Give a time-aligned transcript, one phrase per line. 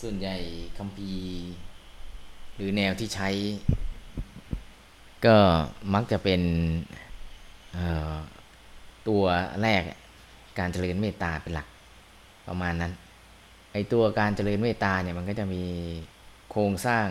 [0.00, 0.36] ส่วนใหญ่
[0.78, 1.26] คัมภีร์
[2.54, 3.28] หรือแนวที่ใช้
[5.26, 5.36] ก็
[5.94, 6.40] มักจะเป็น
[9.08, 9.22] ตัว
[9.62, 9.82] แรก
[10.58, 11.68] การเจริญเมตตาเป็นหลัก
[12.48, 12.92] ประมาณนั้น
[13.72, 15.64] ไอตัวการเจริญเมตตาเนี่ยมันก็จะมี
[16.50, 17.06] โครงสร้าง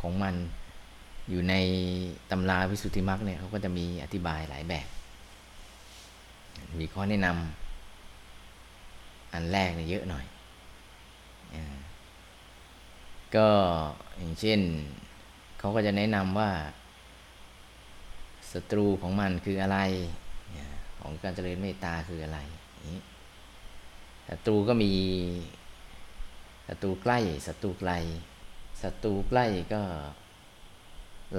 [0.00, 0.34] ของมัน
[1.30, 1.54] อยู่ใน
[2.30, 4.86] ตำราวิสุทธิมรรคเนี่ยเขาก็จะมีอธิบายหลายแบบ
[6.80, 10.24] มีข้อแนะนำอันแรกเนี่ยเยอะหน่อย
[13.36, 13.48] ก็
[14.18, 14.60] อย่างเช่น
[15.58, 16.50] เขาก็จะแนะนำว่า
[18.52, 19.78] ศัตรูของมันคืออะไร
[21.00, 22.38] ของการเจริญเมตตาคืออะไร
[24.28, 24.92] ศัตรูก็มี
[26.66, 27.92] ศัตรูใกล้ศัตรูไกล
[28.82, 29.82] ศัตรูใกล้ก็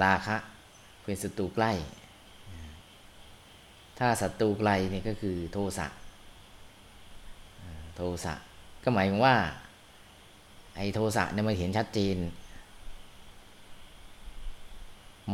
[0.02, 0.36] ราคะ
[1.04, 1.72] เป็นศัตรูใกล้
[3.98, 5.86] ถ้าศัตรูไกลนี่ก็คือโทสะ
[7.96, 8.34] โทสะ
[8.82, 9.36] ก็หมายถึงว่า
[10.76, 12.16] ไอ้โทสะเนี่ยมันเห็นชัดเจน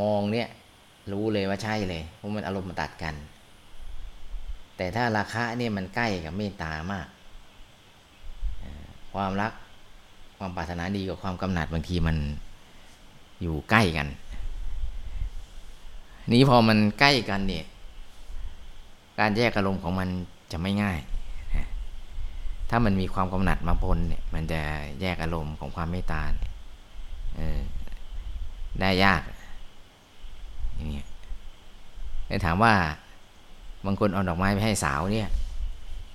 [0.01, 0.49] มองเนี่ย
[1.13, 3.15] รู้เลยว่าใช่เลยเพราะมันอารมณ์มันตัดกัน
[4.77, 7.07] แต่ถ้าราคะเนี่ยมันใกล้กับเมตตามาก
[9.13, 9.53] ความรัก
[10.39, 12.17] ความปรารถนาดีกับความกำหนัดบางทีมัน
[13.43, 14.09] อยู่ใกล้กัน
[16.33, 17.65] นี้พอมันใกล้กันเนี่ย
[19.21, 20.09] การแยกอารมณ์ของมัน
[20.53, 20.99] จะไม่ง่าย
[22.71, 24.61] ถ้ามันมีความกำหนัดมาปนเนี่ย มันจะ
[25.01, 26.51] แยกอารมณ์ของความเมตตาเนี่ย
[28.81, 29.23] ได้ยาก
[30.75, 31.05] อย่างนี้
[32.29, 32.75] ได้ถามว่า
[33.87, 35.29] บางคนเอาดอกไม้ไปให้สาวเนี่ย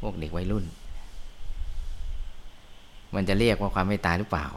[0.01, 0.65] พวกเด็กวัยรุ่น
[3.15, 4.47] มันจะเรียกว่าความเมตตาหรือเปล่า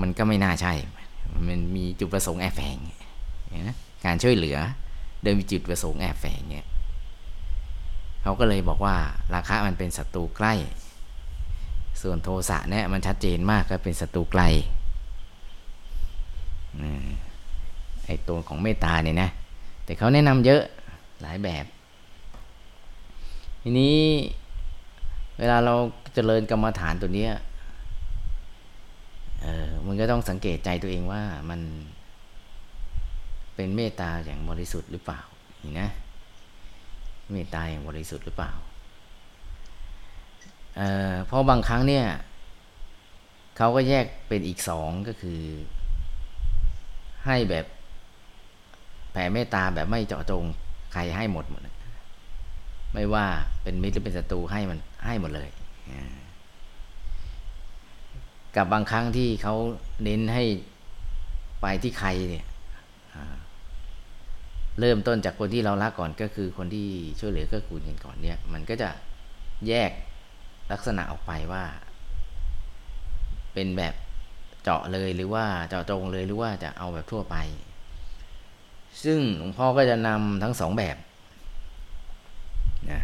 [0.00, 0.72] มันก็ไม่น่าใช่
[1.48, 2.76] มันมีจุดประสงค์แอบแฝง
[3.68, 4.58] นะการช่วยเหลือ
[5.22, 6.64] โดยมีจุดประสงค์แอบแฝงเนี่ย
[8.26, 8.96] เขาก็เลยบอกว่า
[9.34, 10.54] ราคามันเป็นศัตรูใกล้
[12.02, 14.42] ส่วนโทสะเนี่ยมันชัดเจนมากก็เป็นศัตรูไกล
[18.06, 19.30] ไอตัวของเมตตาเนี่ยนะ
[19.84, 20.62] แต่เขาแนะนำเยอะ
[21.22, 21.64] หลายแบบ
[23.62, 23.96] ทีนี้
[25.38, 25.74] เวลาเรา
[26.14, 27.28] เจริญกรรมฐานตัวนี้
[29.42, 31.60] เออมันก็ต้องสังเกตใจตัวเองว่ามัน
[33.54, 35.20] เป็นเมตตาอย่างบริสุทธิ์หรือเปล่า
[35.64, 35.90] นี่นะ
[37.32, 38.52] เมตตาอย่างบริสุทธิ์หรือเปล่า
[40.76, 42.06] เเพราะบางครั้งเนี่ย
[43.56, 45.40] เขาก็แยกเป็นอีกสองก็คือ
[47.26, 47.66] ให้แบบ
[49.12, 50.44] แผ่เมตตาแบบไม่เจาะจง
[50.92, 51.62] ใครให้หมดหมด
[52.92, 53.26] ไม่ว่า
[53.62, 55.48] เป็นมิตรหรือเป็นศัตรูให้มันให้หมดเลย
[58.56, 59.54] กับบางครั้งที่เขา
[60.02, 60.44] เน้นให้
[61.60, 62.46] ไปที่ใครเนี่ย
[64.80, 66.86] เริ่มต้นจากคนที่เรารักก่อนก็คือคนที่
[67.20, 68.88] ช่วยเหลือก็กูลกันก่อนเนี่ยมันก็จะ
[69.68, 69.90] แยก
[70.72, 71.64] ลักษณะออกไปว่า
[73.54, 73.94] เป็นแบบ
[74.62, 77.36] เจาะเลยหรือว่าเจาะจงเลยหรือว่าจะเอาแบบทั่วไป
[79.04, 80.96] ซึ่งหลวงพ่อก็จะนำทั้งสองแบบ
[82.90, 83.02] นะ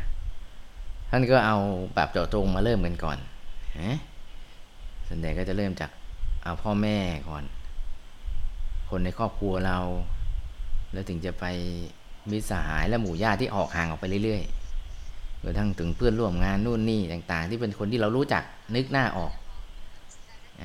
[1.11, 1.59] ท่านก็เอา
[1.95, 3.19] แบบเจาะจงมาเริ่มกันก่อน
[3.81, 3.97] นะ
[5.09, 5.91] ส่วนใหญ่ก็จะเริ่มจาก
[6.43, 6.97] เอาพ่อแม่
[7.29, 7.45] ก่อน
[8.91, 9.79] คนในครอบครัวเรา
[10.93, 11.45] แล้วถึงจะไป
[12.31, 18.43] มิสหายและหมู่ญาติที่ออกห่างออกไปเรื่อยๆจนทั้งถึงเพื่อนร่วมงานนู่นนี่ต่างๆ ที่เป็นคนที่เรารู้จัก
[18.77, 19.33] นึกหน้าออก
[20.63, 20.65] อ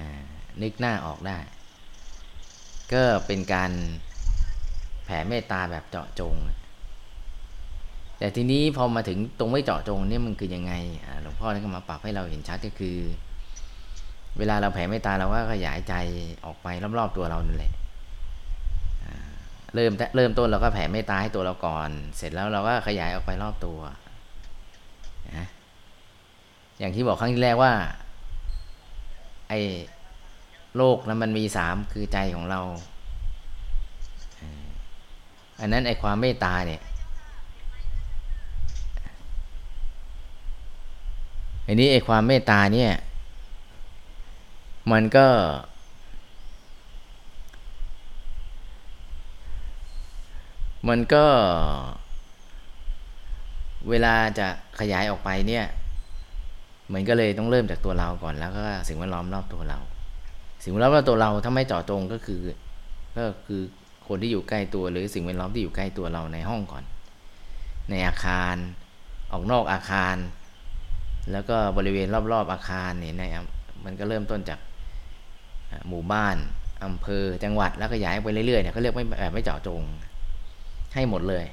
[0.62, 1.38] นึกหน้าออกได้
[2.94, 3.72] ก็เป็นการ
[5.06, 6.36] แผ่เมตตาแบบเจาะจง
[8.20, 10.74] แต่ทีนี้พอมาถึงตรงไม่เจาะจงเนี่ยมันคือยังไง
[11.22, 12.98] หลวงพ่อก็มาปรับให้เราเห็นชัดก็คือ
[14.38, 15.94] เวลาเราแผ่เมตตาเราก็ขยายใจ
[16.46, 16.68] ออกไป
[16.98, 17.74] รอบๆตัวเรานั่นแหละ
[19.76, 23.80] เริ่มเริ่มต้นเราก็แผ่เมตตาให้ตัวเราก่อน เสร็จแล้วเราก็ขยายออกไปรอบตัว
[25.36, 25.46] นะ
[26.80, 27.74] อย่างที่บอกครั้งที่แรกว่า
[29.50, 29.60] ไอ้
[30.78, 32.62] โลกนั้นมันมีสามคือใจของเรา
[35.60, 36.82] อันนั้นไอ้ความเมตตาเนี่ย
[41.68, 42.92] อันนี้ไอ้ความเมตตาเนี่ย
[44.92, 45.28] มันก็
[50.90, 51.26] มันก็
[53.90, 54.48] เวลาจะ
[54.80, 55.66] ขยายออกไปเนี่ย
[56.94, 59.80] มันก็เลยต้องเริ่มจากตัวเราก่อนแล้วก็สิ่งแวดล้อมรอบตัวเรา
[60.64, 62.42] สิ่งแวดล้อมรอบตัวเราถ้าไม่เจาะจงก็คือ
[63.18, 63.62] ก็คือ
[64.08, 66.84] คนที่อยู่ใกล้ตัวหรือสิ่งแวดล้อมที่อยู่ใกล้ตัวเราในห้องก่อน
[67.90, 68.56] ในอาคาร
[69.32, 70.18] ออกนอกอาคาร
[71.32, 73.24] แล้วก็บริเวณรอบๆอาคารเนี่ยใน
[73.86, 74.60] มันก็เริ่มต้นจาก
[75.90, 76.36] หมู่บ้าน
[76.84, 79.82] อำเภอจังหวัดแล้วก็ย้ายไปเรื่อยๆเนี่ยเขาเรียกไม่แบบไม่เจาะจง
[80.98, 81.46] ให้หมดเลย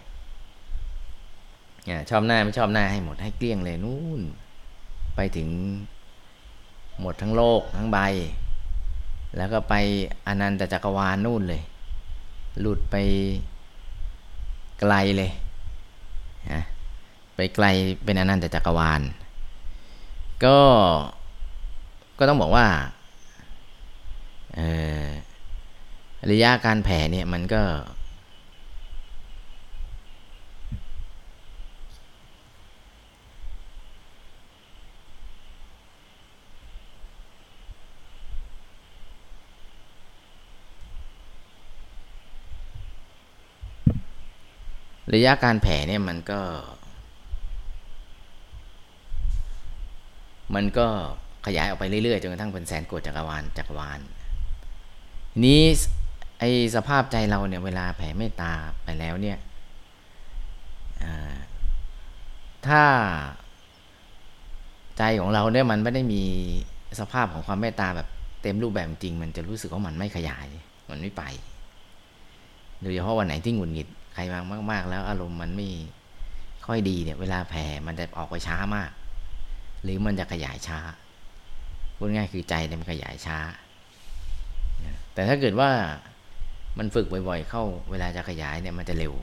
[2.11, 4.21] ชอบหน้าไม่ชอบหน้าให้หมดให้เกลี้ยงเลยนู่น
[5.17, 5.49] ไปถึง
[7.01, 7.99] หมดทั้งโลกทั้งใบ
[9.37, 9.75] แล้วก็ไป
[10.27, 11.63] อนันตจักรวาลนู่นเลย
[12.61, 12.97] หลุดไป
[14.81, 15.31] ไกลเลย
[16.53, 16.63] นะ
[17.37, 17.67] ไปไกล
[18.05, 19.01] เป็นอนันตจักรวาล
[20.45, 20.59] ก็
[22.19, 22.67] ก็ต้องบอกว่า
[26.31, 27.63] ระยะการแผ่เนี่ยมันก็
[45.15, 46.41] ระยะการแผ่เนี่ยมันก็
[50.55, 50.87] มันก็
[51.47, 54.01] ขยายออกไปเรื่อยๆจนกระทั่งเป็นแสนโกดจักรวาลจักรวาล
[55.45, 55.63] นี้
[56.39, 56.45] ไอ
[56.75, 58.53] สภาพใจเราเนี่ยเวลาแผ่เมตตา
[58.85, 59.39] ไปแล้วเนี่ย
[62.67, 62.83] ถ้า
[64.99, 66.23] ใจของเราเนี่ยมันไม่ได้มี
[67.01, 68.09] สภาพของความเมตตาแบบ
[68.43, 70.47] เต็มรูปแบบจริง มันจะรู้สึกว่ามันไม่ขยาย
[70.91, 71.23] มันไม่ไป
[72.81, 75.69] โดยเฉพาะวันไหนที่หงุดหงิด ใครมามาก ๆ แล้วอารมณ์มันไม่
[76.67, 78.91] ค่อยดีเนี่ย เวลาแผ่มันจะออกไปช้ามาก
[79.83, 80.79] หรือมันจะขยายช้า
[81.97, 83.39] พูดง่ายคือใจมันขยายช้า
[85.13, 85.71] แต่ถ้าเกิดว่า
[86.79, 89.15] มันฝึกบ่อย ๆ เข้าเวลาจะขยายเนี่ยมันจะเร็ว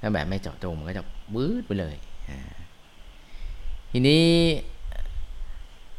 [0.00, 1.04] ถ้าแบบไม่เจาะจงมันก็จะ
[1.34, 1.96] บื้อไปเลย
[3.90, 4.24] ทีนี้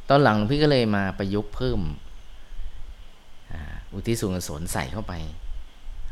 [0.10, 1.80] ตอนหลังพี่ก็เลยมาประยุกต์เพิ่ม
[3.94, 5.14] อุทิศส่วนกุศลใส่เข้าไป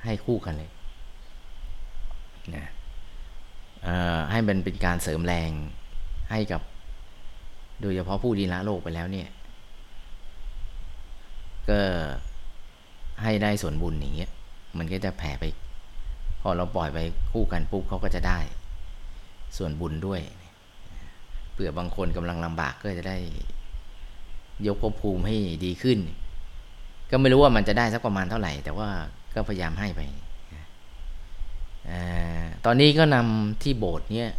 [0.04, 0.72] ให้คู่กันเลย
[2.58, 2.66] นะ
[4.32, 5.52] ให้มันเป็นการเสริมแรง
[6.32, 6.62] ให้กับ
[7.82, 9.28] โดยเฉพาะผู้ดีละโลกไปแล้วเนี่ย
[11.70, 11.80] ก็
[13.24, 14.32] ให้ได้ส่วนบุญอย่างเงี้ย
[14.78, 15.44] มันก็จะแผ่ไป
[16.42, 17.00] พอเราปล่อยไป
[17.32, 18.40] คู่กันปุ๊บเขาก็จะได้
[19.58, 20.22] ส่วนบุญด้วย
[21.52, 23.18] เผื่อบางคนกำลังลำบากก็จะได้
[24.68, 26.00] ยกภพภูมิให้ดีขึ้น
[27.12, 28.90] ก็ไม่รู้ว่ามันจะได้สักประมาณเท่าไหร่ แต่ว่า
[29.36, 30.02] ก็พยายามให้ไป
[32.66, 34.34] ตอนนี้ก็นำที่โบสถ์เนี่ย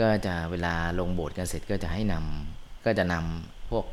[0.00, 3.84] ก็จะเวลาลงโบสถ์กันเสร็จก็จะให้นำก็จะนำพวก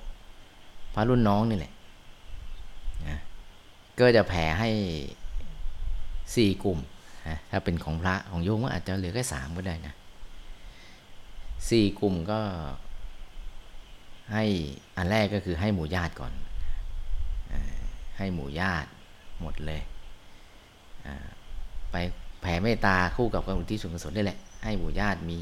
[0.94, 1.74] พระรุ่นน้องนี่แหละ
[3.08, 3.18] นะ
[4.00, 4.70] ก็จะแผ่ให้
[6.36, 6.80] สี่กลุ่ม
[7.28, 9.94] นะถ้าเป็นของพระของโยมก็อาจจะเหลือแค่สามก็ได้นะ
[11.70, 12.40] สี่กลุ่มก็
[14.34, 14.44] ให้
[14.98, 16.34] อันแรกก็คือให้หมู่ญาติก่อน
[18.18, 18.90] ให้หมู่ญาติ
[19.42, 19.82] หมดเลย
[21.92, 21.96] ไป
[22.46, 25.40] ผ่เมตตาคู่กับการอุทิศส่วนกุศลนี่แหละให้บุญญาติมี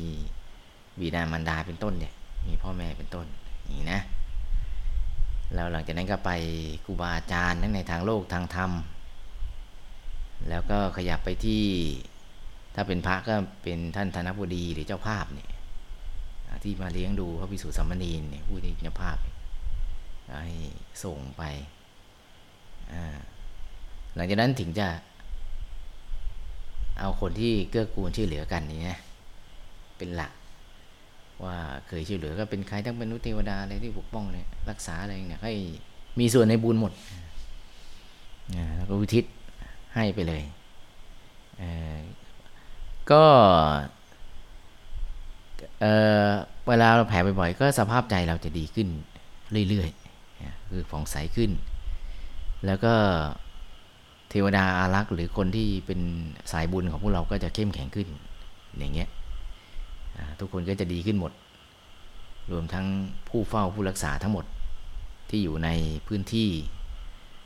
[0.99, 2.13] บิดามารดาเป็นต้นเนี่ย
[2.47, 3.25] มีพ่อแม่เป็นต้น
[3.71, 3.99] นี่นะ
[5.53, 6.31] แล้วหลังจากนั้นก็ไป
[6.85, 8.71] ครูบาอาจารย์ทั้งในทางโลกทางธรรม
[10.49, 11.63] แล้วก็ขยับไปที่
[12.75, 15.49] ถ้าเป็นพระก็เป็นท่านธนบุดีหรือเจ้าภาพเนี่ย
[16.63, 19.17] ที่มาเลี้ยงดูพระภิกษุสามเณรเนี่ยผู้ที่เจ้าภาพ
[20.43, 20.53] ให้
[21.03, 21.43] ส่งไป
[24.15, 24.87] หลังจากนั้นถึงจะ
[27.03, 28.99] เอาคนที่เกื้อกูลช่วยเหลือกันนี่นะ
[29.97, 30.31] เป็นหลัก
[31.43, 31.57] ว่า
[31.87, 35.53] เคยช่วยเหลือก็เป็นใครทั้งเป็นนุเทวดาอะไรที่ปกป้องเนี่ยรักษาอะไรเนี่ยให้
[36.19, 36.93] มีส่วนในบุญหมด
[38.75, 39.25] แล้วก็อุทิศ
[39.95, 40.43] ให้ไปเลย
[43.11, 43.23] ก็
[45.79, 48.87] เเวลาเราแผ่บ่อยๆก็สภาพใจเราจะดีขึ้น
[49.69, 51.51] เรื่อยๆคือผ่องใสขึ้น
[52.65, 52.93] แล้วก็
[54.33, 55.99] เทวดาอารักษ์หรือคนที่เป็น
[56.51, 58.07] สายบุญของพวกเราก็จะเข้มแข็งขึ้น
[58.77, 59.09] อย่างเงี้ย
[60.39, 61.31] ทุกคนก็จะดีขึ้นหมด
[62.51, 62.85] รวมทั้ง
[63.29, 64.45] ผู้เฝ้าผู้รักษาทั้งหมด
[65.29, 65.69] ที่อยู่ใน
[66.07, 66.49] พื้นที่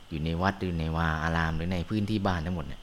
[0.08, 2.82] อยู่ในวัดหรือในวาอาราม หรือในพื้นที่บ้านทั้งหมดเนี่ย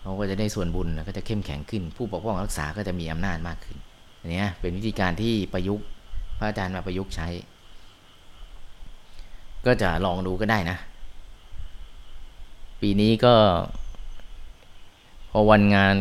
[0.00, 3.76] เขาก็จะได้ส่วนบุญก็จะเข้มแข็งขึ้น ผู้ปกป้องรักษาก็จะมีอำนาจมากขึ้น
[4.20, 5.86] อันนี้เป็นวิธีการที่ประยุกต์
[6.38, 7.28] พระอาจารย์มาประยุกต์ใช้
[9.66, 10.78] ก็จะลองดูก็ได้นะ
[12.82, 13.34] ปีนี้ก็
[15.30, 15.94] พอวันงาน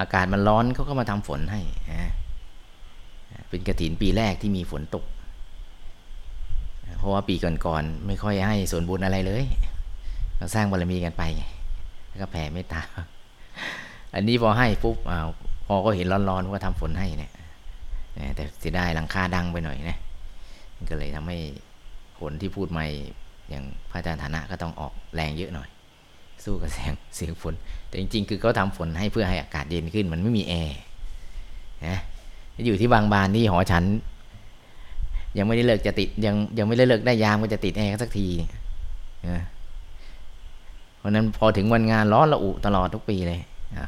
[0.00, 1.60] อากาศมันร้อนเขาก็มาทำฝนให้
[3.48, 5.04] เป็นกระถินปีแรกที่มีฝนตก
[6.98, 7.34] เพราะว่าปี
[7.66, 9.44] ก่อนๆไม่ค่อยให้ส่วนบุญอะไรเลย
[10.38, 11.22] เราสร้างบารมีกันไป
[12.08, 12.82] แล้วก็แผ่เมตตา
[14.14, 14.96] อันนี้พอให้ปุ๊บ
[15.66, 17.32] พอก็เห็นร้อนๆก็ทำฝนให้เนี่ย
[18.36, 19.98] แต่เสียดายหลังคาดังไปหน่อยนะ
[20.90, 21.38] ก็เลยทำให้
[22.18, 22.86] ผลที่พูดใหม่
[23.50, 25.68] อย่างพระอาจารย์ฐานะก็ต้องออกแรงเยอะหน่อย
[26.44, 27.54] สู้กับแสงเสียงฝน
[27.88, 30.78] แต่จริง ๆ คือเขาทาฝนให้เพื่อให้อากาศเย็นขึ้น มันไม่มีแอร์
[31.86, 31.98] นะ
[32.66, 33.84] อยู่ที่บางบานที่หอฉัน
[35.38, 38.28] ยังไม่ได้เลิกจะติดยังยังไม่ได้เลิกได้ยามก็จะติดแอร์สักที
[39.28, 39.42] นะ
[40.98, 43.40] เพราะนั้นพอถึงวันงานร้อนระอุตลอดทุกปีเลย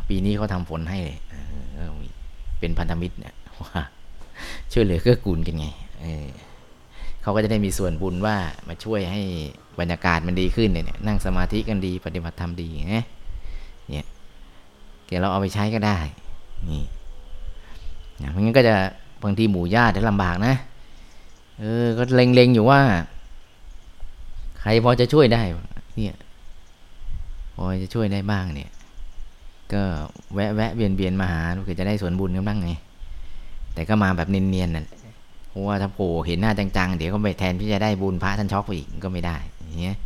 [0.09, 1.17] ปีนี้เขาทาฝนให้เลย
[2.61, 3.81] เป็นพันธมิตรเนี่ยว่า
[4.73, 5.67] ช่วยเหลือเกื้อกูลกันไง
[7.23, 8.37] เขาก็จะได้มีส่วนบุญว่า
[8.69, 9.23] มาช่วยให้
[9.81, 13.05] บรรยากาศมันดีขึ้นเนี่ยนั่งสมาธิกันดีปฏิบัติธรรมดีนะ
[13.91, 14.07] เนี่ย
[15.07, 15.99] เดี๋ยวเราเอาไปใช้ก็ได้
[16.71, 16.85] นี่
[18.23, 18.75] นะเพราะงั้นก็จะ
[19.25, 20.55] บางทีหมู่ญาติจะลำบากนะ
[21.61, 22.81] เออก็เล็งๆอยู่ว่า
[24.61, 25.43] ใครพอจะช่วยได้
[25.97, 26.15] เนี่ย
[27.55, 28.71] พอจะช่วยได้บ้างเนี่ย
[29.73, 29.83] ก็
[30.35, 32.71] แวะแวะเวียนเวียนมาหาเพื่อจะได้ส่วนบุญกันบ้างไง
[33.75, 34.87] แต่ก็มาแบบเนียนๆนั่น
[35.49, 39.37] เพราะว่าถ้าโผล่เห็นหน้าจังๆ เดี๋ยวก็ไปแทนที่จะได้บุญพระท่านช็อกไปอีกก็ไม่ได้
[39.75, 39.99] อย่างเงี้ย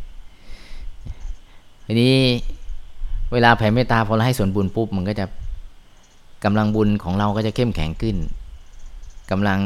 [1.85, 2.15] ทีนี้
[3.33, 5.25] เวลาแผ่เมตตาพอเราให้ส่วนบุญปุ๊บมันก็จะ
[6.43, 8.15] กำลังบุญของเราก็จะเข้มแข็งขึ้น
[9.31, 9.59] กำลัง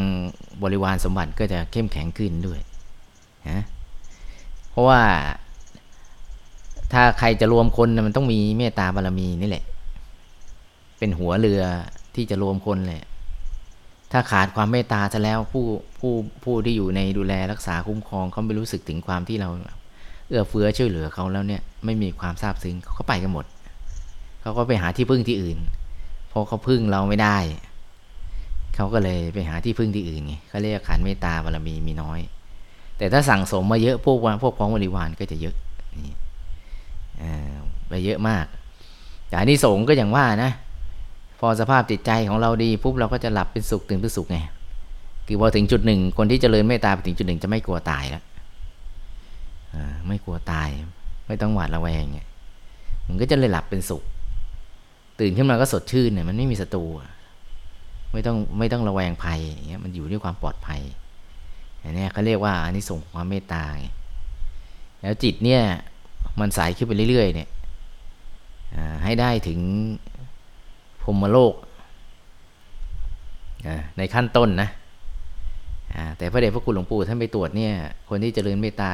[0.63, 2.59] บริวารสมบัติก็จะเข้มแข็งขึ้นด้วย
[3.49, 3.59] นะ
[4.69, 5.01] เพราะว่า
[6.93, 9.65] ถ้าใครจะรวมคนมันต้องมีเมตตาบารมีนี่แหละ
[10.99, 11.61] เป็นหัวเรือ
[12.15, 13.01] ที่จะรวมคนเลย
[14.11, 15.63] ถ้าขาดความเมตตาซะแล้วผู้
[15.99, 16.11] ผู้
[16.43, 19.49] ผู้ที่อยู่ในดูแลรักษาคุ้มครองเขาไม่รู้สึกถึงความที่เรา
[20.27, 23.45] เอื้อเฟื้อช่วยเหลือเขาแล้วเนี่ยไม่มีความซาบซึ้งเขาก็ไปกันหมด
[24.41, 25.57] เขาก็ไปหาที่พึ่งที่อื่น
[26.29, 27.37] เพอเขาพึ่งเราไม่ได้
[28.75, 32.19] เขาก็เลยไปหาที่พึ่งที่อื่นไงเขาเรียกขันเมตตาบารมีมีน้อย
[32.97, 35.55] แต่ถ้าสั่งสมมาเยอะพวกพวกพ้องบริวารก็จะเยอะ
[36.05, 36.15] นี่
[37.87, 38.45] ไปเยอะมาก
[39.27, 40.51] แต่อันนี้สงก็อย่างว่านะ
[41.39, 44.39] พอสภาพจิตใจของเราดีปุ๊บเราก็จะหลับเป็นสุขตื่นเป็นสุขไง
[45.27, 48.23] คือพอถึงจุดหนึ่งคนที่จเจริญเมตตาไปถึงจุดหนึ่งจะไม่กลัวตายแล้ว
[50.07, 50.69] ไม่กลัวตาย
[51.27, 52.19] ไม่ต้องหวาดระแวงไง
[53.07, 54.03] มันก็จะเลยหลับเป็นสุข
[55.19, 56.85] ตื่นขึ้นมาก็สดชื่นเนี่ยมันไม่มีศัตรู
[58.11, 59.39] ไม่ต้องไม่ต้องระแวงภัย
[59.69, 60.81] เงี้ยมันอยู่ด้วยความปลอดภัย
[61.81, 63.63] อันนี้เขาเรียกว่าอันนี้ส่งความเมตตา
[65.01, 65.61] แล้วจิตเนี่ย
[66.39, 67.49] มันสายขึ้นไปเรื่อยๆเนี่ย
[69.03, 69.59] ให้ได้ถึง
[71.01, 71.53] พรมโลก
[73.97, 74.69] ในขั้นต้นนะ
[76.17, 77.73] แต่พระเดชพระคุณหลวงปู่ท่านไปตรวจเนี่ย
[78.09, 78.89] คนที่จเจริญเมตตา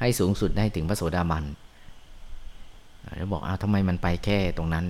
[0.00, 1.44] ให้สูงสุดได้ถึงพระโสดาบัน
[3.16, 4.86] แล้วบอกอ้าวทำไมมันไปแค่ตรงนั้น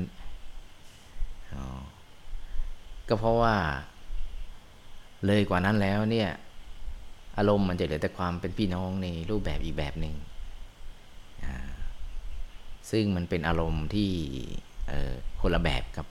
[3.09, 3.55] ก็เพราะว่า
[5.27, 6.31] เลยกว่านั้นแล้วเนี่ย
[7.39, 10.15] อารมณ์มันจะเหลือแต่ความเป็นพี่น้องในรูปแบบอีกแบบหนึ่ง
[12.91, 14.11] ซึ่งมันเป็นอารมณ์ที่
[15.41, 16.07] คนละแบบกับ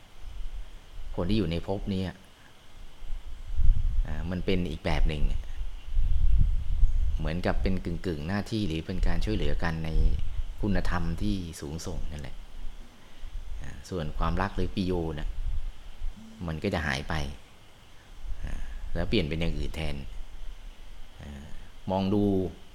[1.16, 2.04] คนที่อยู่ในภพนี้
[4.32, 5.24] มันเป็นอีกแบบหนึ่ง
[7.18, 9.90] เหมือนกับเป็นกึ่งกึ่งหน้าที่หรือเป็นการช่วยเหลือกันใน
[10.62, 12.36] คุณธรรมที่สูงส่งนั่นแหละ
[13.90, 15.30] ส่วนความรักหรือปิโยนะ
[16.48, 17.14] มันก็จะหายไป
[18.94, 19.96] แล้วเปลี่ยนเป็นอย่างอื่นแทน
[21.92, 22.24] มองดู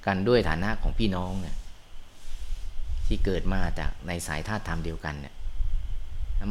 [0.06, 1.56] กันด้วยฐานะของพี่น้องเนี่ย
[3.06, 5.34] ที่เกิดมาจากในสายธาตุธรรมเดียวกันเนี่ย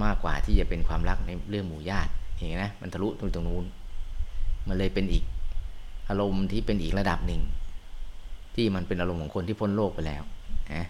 [0.05, 3.65] มากกว่าที่จะเป็นความรักในเรื่องหมู่ญาติเห็นไหมมันทะลุตรงตรงนู้น
[4.67, 5.24] มันเลยเป็นอีก
[6.10, 7.41] อารมณ์ที่เป็นอีกระดับหนึ่ง
[8.55, 10.24] ที่มันเป็นอารมณ์ของคนที่พ้นโลกไปแล้ว
[10.74, 10.86] นะ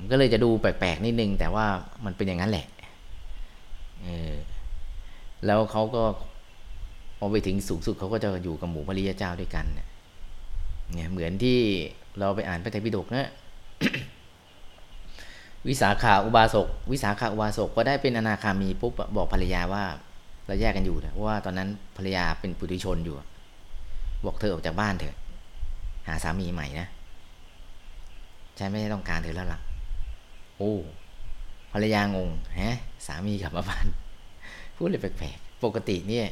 [0.00, 1.66] มันก็เลยจะดูแปลกๆนิดนึง แต่ว่า
[2.04, 2.66] มันเป็นอย่างนั้นแหละ
[4.02, 4.34] เออ
[5.46, 6.02] แล้วเขาก็
[7.18, 11.58] พอไปถึงสูงสุดเขาก็จะอยู่กับหมู่พระริยเจ้าด้วยกันเนี่ยเหมือนที่
[12.18, 13.28] เราไปอ่านพระไตรปิฎกนะ
[15.68, 19.84] วิสาขาอุบาสกวิสาขาอุบาสกก็ได้เป็นอนาคามีปุ๊บบอกภรรยาว่า
[20.46, 23.14] เราแยกกันอยู่นะว่าตอนนั้นภรรยาเป็นปุถุชนอยู่
[24.26, 25.16] บอกเธอออกจากบ้านเถอะ
[26.06, 26.88] หาสามีใหม่นะ
[28.58, 29.60] ฉันไม่ได้ต้องการเธอแล้วล่ะ
[30.58, 30.74] โอ้
[31.72, 32.28] ภรรยางง
[32.60, 32.70] ฮะ
[33.06, 33.86] สามีกลับมาบ้าน
[34.76, 36.26] พูดเลยแปลกๆปกติเนี่ย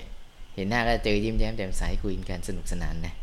[0.54, 3.14] เห็นหน้าก็เจอยิ้มแย้มแจ่มใสคุยกันสนุกสนานนะ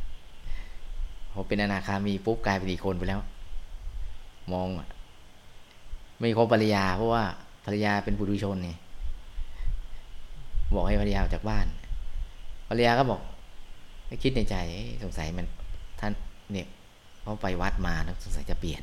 [1.32, 3.22] พอเป็นอนาคามีปุ๊บกลายเป็นอีกคนไปแล้ว
[4.52, 4.68] มอง
[6.20, 7.24] ไม่คบภรรยา เพราะว่า
[7.66, 8.72] ภรรยาเป็นปุถุชนไง
[10.76, 11.68] บอกให้ภรรยาออกจากบ้าน
[12.70, 13.22] ภรรยาก็บอก
[14.24, 14.56] คิดในใจ
[15.04, 15.46] สงสัยมัน
[16.00, 16.12] ท่าน
[16.54, 16.68] เนี่ย
[17.22, 18.82] เขาไปวัดมาแล้วสงสัยจะเปลี่ยน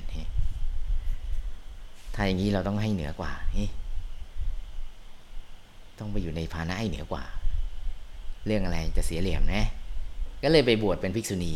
[2.15, 3.33] ถ้าอย่างนี้เราต้องให้เหนือกว่า
[5.99, 7.25] ต้องไปอยู่ในภานะให้เหนือกว่า
[8.47, 9.67] เรื่องอะไรจะเสียเหลี่ยมนะ
[10.43, 11.55] ก็เลยไปบวชเป็นภิกษุณี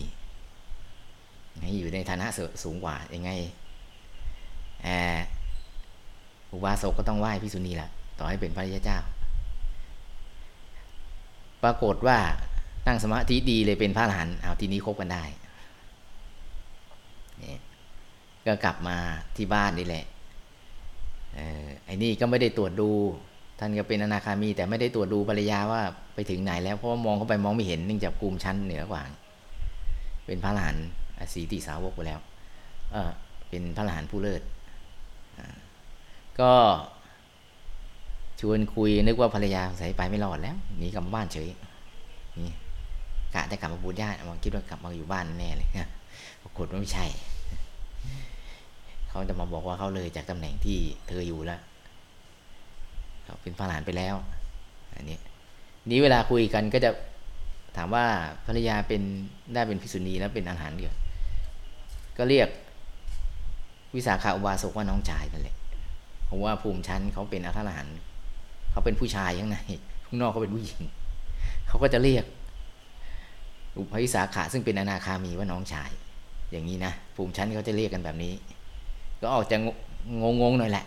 [1.60, 2.26] ให้อยู่ในฐานะ
[2.62, 3.30] สูงกว่ายังไง
[4.82, 4.88] แอ
[5.20, 5.24] บ
[6.52, 7.88] อุบาสกก็ต้องไหว้ภิกษุณีละ
[8.18, 8.98] ต่อให้เป็นพระยาเจ้า
[11.62, 12.18] ปรากฏว่า
[12.86, 15.24] นั่งสมาธิดีเลยเป็นพระอรหันต์เอาทีนี้คบกันได้
[18.46, 18.96] ก็กลับมา
[19.36, 20.04] ที่บ้านนี่แหละ
[21.84, 22.90] ไอ้นี่ก็ไม่ได้ตรวจดู
[23.58, 25.82] ท่านก็เป็นอนาคามี แต่ไม่ได้ตรวจดูภรรยาว่า
[26.14, 29.02] ไปถึงไหนแล้วเพราะว่ามองเข้าไปมองไม่เห็นเนื่องจากภูมิชั้นเหนือกว่า
[30.26, 30.74] เป็นพระหลาน
[31.32, 32.20] สีติสาวกไปแล้ว
[32.92, 33.10] เออ
[33.48, 34.42] เป็นพระหลานผู้เลิศ
[36.40, 36.52] ก็
[38.40, 41.48] ชวนคุยนึกว่าภรรยาใส่ไปไม่รอดแล้วหนีกลับบ้านเฉย
[42.40, 42.52] นี่
[43.34, 45.68] กะจะกลับมาบูญญาติมองคิดว่ากลับมาอยู่บ้านแน่เลย
[46.42, 47.06] ปรากฏว่าไม่ใช่
[49.12, 50.78] เขาจะมาบอกว่าเขาเลยจากตำแหน่งที่
[51.08, 51.60] เธออยู่แล้ว
[53.24, 54.14] เขาเป็นพระหลานไปแล้ว
[54.94, 55.18] อันนี้
[55.90, 56.90] นี้เวลาคุยกันก็จะ
[57.76, 58.04] ถามว่า
[58.46, 59.02] ภรรยาเป็น
[59.54, 60.94] ได้เป็นพิสุณีแล้วเป็นอาหารเดียว
[62.18, 62.48] ก็เรียก
[63.94, 65.56] วิสาขาอุบาสกว่าน้องชายนั่นแหละ
[66.26, 67.86] เพราะว่าภูมิชั้นเขาเป็นอาหาร
[68.70, 69.58] เขาเป็นผู้ชายข้างใน
[70.06, 70.80] ข้างนอกเขาเป็นผู้หญิง
[71.68, 72.24] เขาก็จะเรียก
[73.78, 75.90] อุปวิสาขาซึ่งเป็นอนาคามีว่าน้องชาย
[76.50, 78.32] อย่างนี้นะภูมิชั้นเขาจะเรียกกันแบบนี้
[79.22, 79.56] ก็ออกจะ
[80.22, 80.86] งงงหน่อยแหละ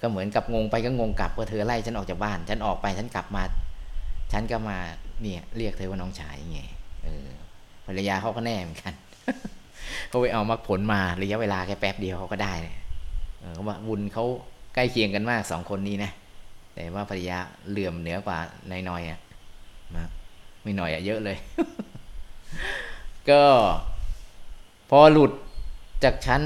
[0.00, 3.42] ก็เหมือนกับงงไปก็งงกลับว่าเธอไล่ฉันออกจากบ้าน ฉันออกไปฉันกลับมา
[4.32, 4.78] ฉันก็มา
[5.22, 6.60] เนี่ยเรียกเธอว่าน้องชายไง
[7.04, 7.28] เออ
[7.86, 8.94] ภรรยาเขาก็แน่เหมือนกัน
[10.08, 12.54] เขาไปเอามรรคผลมาระยะเวลาแค่แป๊บเดียวเขาก็ได้
[13.54, 14.24] เขาว่าบุญเขา
[14.74, 16.10] ใกล้เคียงกันมากสองคนนี้นะ
[16.74, 18.38] แต่ว่าภรรยาเหลื่อมเหนือกว่า
[18.70, 19.18] นายน้อยอะ
[19.94, 20.04] มา
[20.62, 21.36] ไม่หน่อยอะเยอะเลย
[23.30, 23.42] ก็
[24.90, 25.32] พอหลุด
[26.04, 26.42] จากชั้น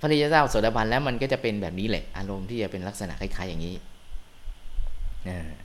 [0.00, 3.74] พระริยเจ้าโสดาบันแล้วมันก็จะเป็นแบบนี้แหละ อารมณ์ที่จะเป็นลักษณะคล้ายๆอย่างนี้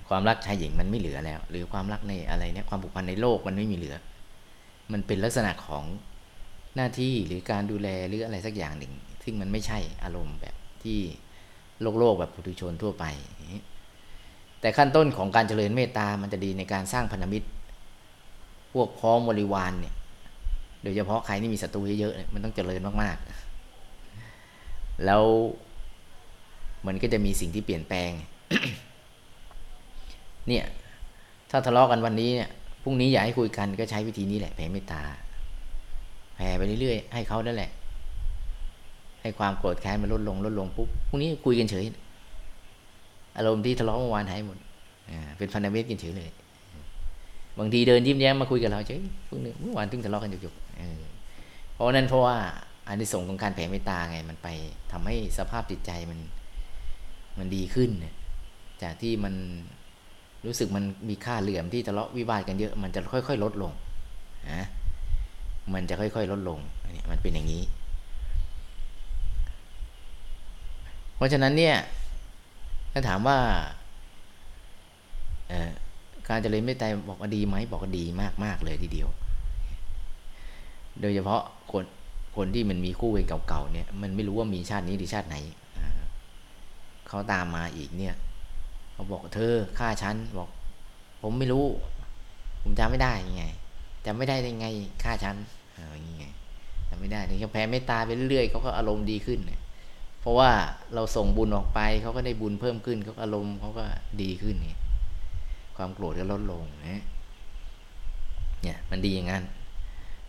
[0.09, 3.95] ความรักชายหญิงมันไม่เหลือแล้ว หรือความรักในอะไรเนี่ยความผูกพันในโลกมันไม่มีเหลือ
[4.91, 5.83] มันเป็นลักษณะของ
[6.75, 8.93] หน้าที่หรือการดูแลหรืออะไรสักอย่างหนึ่ง
[9.23, 10.99] ซึ่งมันไม่ใช่อารมณ์แบบที่
[11.81, 13.05] โลกโลกแบบปุถุชนทั่วไป
[14.61, 17.47] แต่ขั้นต้นของการเจริญเมตตา มันจะดีในการสร้างพันธมิตร
[18.73, 19.93] พวกพ้องบริวารเนี่ย
[20.83, 25.23] โดยเฉพาะใครที่มีศัตรูเยอะๆมันต้องเจริญมากๆ แล้ว
[26.87, 28.11] มันก็จะมีสิ่งที่เปลี่ยนแปลง
[30.47, 30.65] เนี่ย
[31.49, 32.49] ถ้าทะเลาะกันวันนี้เนี่ย
[32.83, 35.01] พรุ่งนี้อยากให้คุยกันก็ใช้วิธีนี้แหละแผ่เมตตา
[36.35, 37.71] แผ่ไปเรื่อยๆ ให้เขานั่นแหละ
[39.21, 41.85] ให้ความโกรธแค้นมันลดลงลดลงปุ๊บพรุ่งนี้คุยกันเฉย
[43.37, 44.57] อารมณ์ที่ทะเลาะเมื่อวานหายหมด
[45.37, 46.29] เป็นพันธมิตรกันเฉยเลย
[47.59, 50.53] บางทีเดินยิ้มแย้มมาคุยกับเราเฉยพวกนี้เมื่อวานตึงทะเลาะกันจุก
[51.73, 52.37] เพราะนั้นเพราะว่า
[52.87, 54.47] อันที่ส่งของการแผ่เมตตาไงมันไป
[54.91, 56.19] ทำให้สภาพจิตใจมัน
[57.37, 57.89] มันดีขึ้น
[58.83, 59.33] จากที่มัน
[60.45, 63.71] รู้สึกมันมีค่าเหลื่อมที่ทะเลาะวิวาทกันเยอะ มันจะค่อย ๆ ลดลง
[64.51, 64.61] นะ
[65.73, 66.59] มันจะค่อย ๆ ลดลง
[66.95, 67.63] นี่มันเป็นอย่างนี้
[71.15, 71.75] เพราะฉะนั้นเนี่ย
[72.93, 73.37] ถ้าถามว่า
[76.29, 79.09] การเจริญเมตตาบอกว่าดีไหมบอกว่าดีมากมากเลยทีเดียว
[80.99, 81.83] โดยเฉพาะคน
[82.35, 85.37] คนที่มันมีคู่เวรเก่าๆเนี่ย มันไม่รู้ว่ามีชาตินี้หรือชาติไหน
[87.07, 88.15] เขาตามมาอีกเนี่ย
[88.93, 90.49] เขาบอกเธอฆ่าฉันบอก
[91.21, 91.65] ผมไม่รู้
[92.61, 93.45] ผมจำไม่ได้ยังไง
[94.05, 94.67] จำไม่ได้ยังไง
[95.03, 95.35] ฆ่าฉัน
[95.93, 96.27] อย่างนี้ไง
[96.89, 99.39] จำไม่ได้นี่เขาแผ่เมตตาไปเรื่อยๆเขาก็อารมณ์ดีขึ้น
[100.21, 100.51] เพราะว่า
[100.93, 103.85] เราส่งบุญออกไปเขาก็ได้บุญเพิ่มขึ้นเขาอารมณ์เขาก็
[104.21, 104.75] ดีขึ้นนี่
[105.77, 107.01] ความโกรธก็ลดลงนะ
[108.63, 109.43] เนี่ย มันดีอย่างนั้น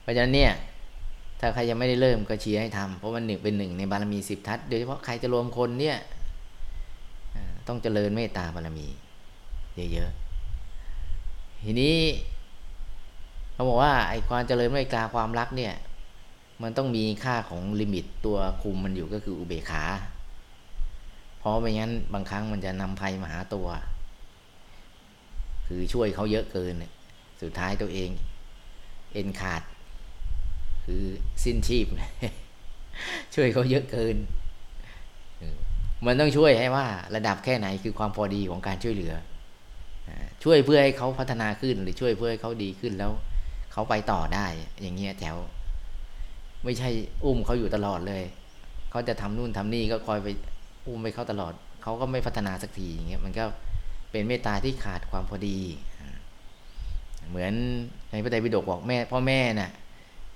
[0.02, 0.52] เพราะฉะนั้นเนี่ย
[1.40, 5.96] ถ้าใครยังไม่ได้เริ่มก็เชียร์ให้ทำเพราะมันหนึ่งเป็นหนึ่งในบารมีสิบทัศโดยเฉพาะใครจะรวมคนเนี่ย
[7.68, 8.86] ต้องเจริญเมตตาบารมี
[9.92, 11.96] เยอะๆ ทีนี้
[13.52, 15.74] เขาบอกว่าไอ้ความเจริญเมตตาความรักเนี่ย
[16.62, 19.84] มันต้องมีค่าของลิมิตตัวคุมมันอยู่ก็คืออุเบกขา
[21.38, 23.66] เพราะไม่งั้นบางครั้งมันจะนำภัยมาหาตัว
[25.66, 26.74] คือช่วยเขาเยอะเกิน
[27.42, 28.10] สุดท้ายตัวเอง
[29.12, 29.62] เอ็นขาด
[30.84, 31.02] คือ
[31.44, 31.86] สิ้นชีพ
[33.34, 34.16] ช่วยเขาเยอะเกิน
[36.06, 39.14] มันต้องช่วยให้ว่าระดับแค่ไหนคือความพอดีของการช่วยเหลือ
[40.44, 43.12] ช่วยเพื่อให้เขาพัฒนาขึ้นหรือช่วยเพื่อให้เขาดีขึ้นแล้ว
[43.72, 44.46] เขาไปต่อได้
[44.82, 45.36] อย่างเงี้ยแถว
[46.64, 46.90] ไม่ใช่
[47.24, 48.22] อุ้มเขาอยู่ตลอดเลย
[48.90, 50.28] เขาจะทำนู่นทำนี่ก็คอยไป
[50.86, 53.44] อุ้มไปเขาตลอดเขาก็ไม่พัฒนาสักทีอย่างเงี้ยมันก็
[54.10, 55.58] เป็นเมตตาที่ขาดความพอดี
[57.28, 57.52] เหมือน
[58.10, 59.70] ในพระไตรปิฎกบอกแม่ พ่อแม่น่ะ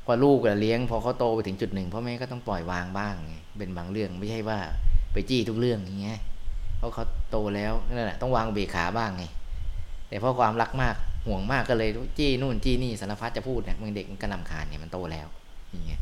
[0.06, 3.14] พอลูกเลี้ยง พอเขาโตไปถึงจุดหนึ่งพ่อแม่ก็ต้องปล่อยวางบ้าง
[3.58, 4.58] เป็นบางเรื่องไม่ใช่ว่า
[5.12, 6.18] ไปจี้ทุกเรื่องอย่างเงี้ย
[6.78, 9.24] เพราะเขาโตแล้วนั่นแหละต้องวางเบขาบ้างไง
[10.08, 15.26] แต่เพราะความรักมากห่วงมากก็เลยจี้นู่นจี้นี่สารพัดจะพูดเนี่ยมึงเด็กมันก็นำคาญเนี่ยมันโตแล้ว
[15.70, 16.00] อย่างเงี้ย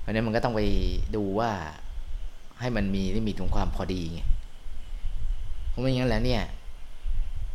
[0.00, 0.60] เพราะนั้นมันก็ต้องไป
[1.16, 1.50] ดูว่า
[2.60, 4.20] ให้มันมีที่มีถึงความพอดีไง
[5.68, 6.42] เพราะไม่งั้นแล้วเนี่ย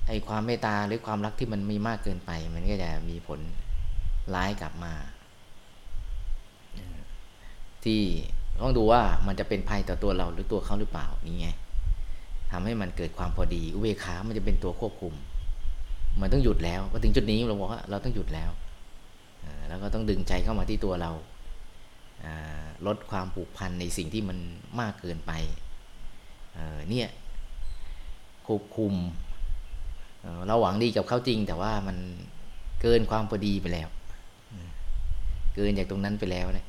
[0.07, 3.39] ไอ้ความเมตตาหรือความรักที่มันมีมากเกินไป มันก็จะมีผล
[4.33, 4.93] ร้ายกลับมา
[7.83, 8.01] ที่
[8.61, 11.47] ต้องดูว่ามันจะเป็นภัยต่อตัวเราหรือตัวเขาหรือเปล่านี่ไง
[12.51, 15.13] ทำให้มันเกิดความพอดี อุเบกขามันจะเป็นตัวควบคุม
[16.21, 18.51] มันต้องหยุดแล้วพอถึงจุดนี้เราบอกว่าเราต้องหยุดแล้ว
[19.67, 21.11] แล้วก็ต้องดึงใจเข้ามาที่ตัวเรา
[22.87, 24.37] ลดความผูกพันในสิ่งที่มัน
[24.79, 25.31] มากเกินไป
[26.89, 27.09] เนี่ย
[28.47, 28.93] ควบคุม
[30.47, 31.97] เราหวังดีกับเขาจริง แต่ว่ามัน
[32.81, 33.89] เกินความพอดีไปแล้ว
[35.55, 36.65] เกินจากตรงนั้นไปแล้วเนี่ย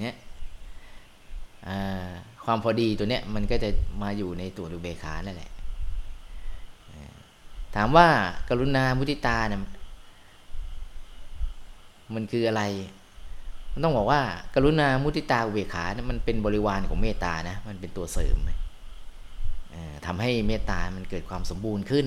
[0.00, 0.14] เนี่ย
[2.44, 3.68] ความพอดีตัวเนี้ยมันก็จะ
[4.02, 5.50] มาอยู่ในตัวอุเบกขานั่นแหละ
[7.74, 8.06] ถามว่า
[8.48, 9.60] กรุณามุทิตาเนี่ย
[12.14, 12.62] มันคืออะไร
[13.72, 14.20] มันต้องบอกว่า
[14.54, 18.36] กรุณามุทิตาอุเบกขาเนี่ยมันเป็นบริวารของเมตตานะ มันเป็นตัวเสริม
[20.06, 22.06] ทำให้เมตตามันเกิดความสมบูรณ์ขึ้น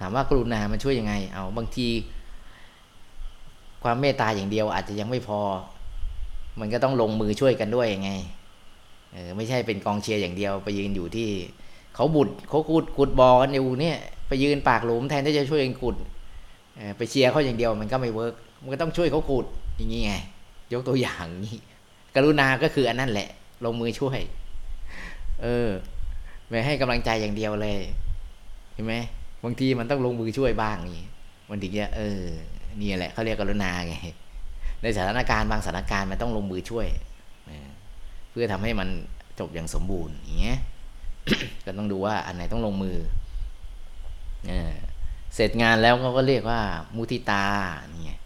[0.00, 1.86] ถามว่ากรุณามันช่วยยังไง เอาบางที
[3.82, 5.40] ความเมตตาอย่างเดียวอาจจะยังไม่พอ
[6.60, 8.10] มันก็ต้องลงมือช่วยกันด้วยยังไง
[9.12, 11.30] เออไม่ใช่เป็นกองเชียร์อย่างเดียว ไปยืนอยู่ที่
[11.94, 15.96] เขาขุดเขาขุดขุดบ่อกันอยู่เนี่ยไปยืนปากหลุมแทนที่จะช่วยกันขุด
[16.96, 20.12] ไปเชียร์เขาอย่างเดียวมันก็ไม่ work มันก็ต้องช่วยเขาขุดอย่างนี้ไง
[20.72, 21.56] ยกตัวอย่างนี้
[22.14, 23.28] กรุณาก็คืออันนั้นแหละ
[23.64, 24.18] ลงมือช่วย
[25.42, 25.68] เออ
[26.48, 27.78] ไม่ให้กำลังใจอย่างเดียวเลย
[28.74, 28.94] เห็นไหม
[29.44, 31.06] บางทีมันต้องลงมือช่วยบ้างนี่
[31.48, 32.24] มันถึงจะเออ
[32.80, 33.94] นี่แหละเขาเรียกกรุณาไง
[34.82, 36.86] ในสถานการณ์บางสถานการณ์มันต้องลงมือช่วย
[38.30, 38.88] เพื่อทำให้มัน
[39.38, 40.58] จบอย่างสมบูรณ์อย่างเงี้ย
[41.64, 42.96] ก็ต้องดูว่าอันไหนต้องลงมือ
[45.34, 46.60] เสร็จงานแล้วเขาก็เรียกว่า
[46.96, 47.44] มุทิตา
[48.04, 48.20] เนี่ย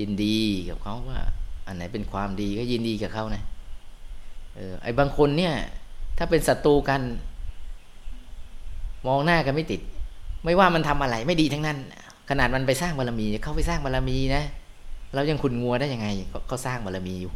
[0.00, 1.20] ยินดีกับเขาว่า
[1.66, 3.42] อันไหนเป็นความดีก็ยินดีกับเขานะ
[4.56, 5.54] เออไอ้บางคนเนี่ย
[6.18, 7.00] ถ้าเป็นศัตรูกัน
[9.06, 9.80] มองหน้ากันไม่ติด
[10.44, 11.78] ไม่ว่ามันทำอะไรไม่ดีทั้งนั้น
[12.30, 14.44] ขนาดมันไปสร้างบารมีเขาไปสร้างบารมีนะ
[15.14, 16.08] เรายังขุนงัวได้ยังไง
[16.48, 17.30] เขาสร้างบารมีอยู่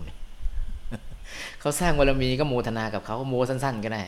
[1.60, 4.02] เขาสร้างบารมีก็โมทนากับเขาโมสั้น ๆ ก็ได้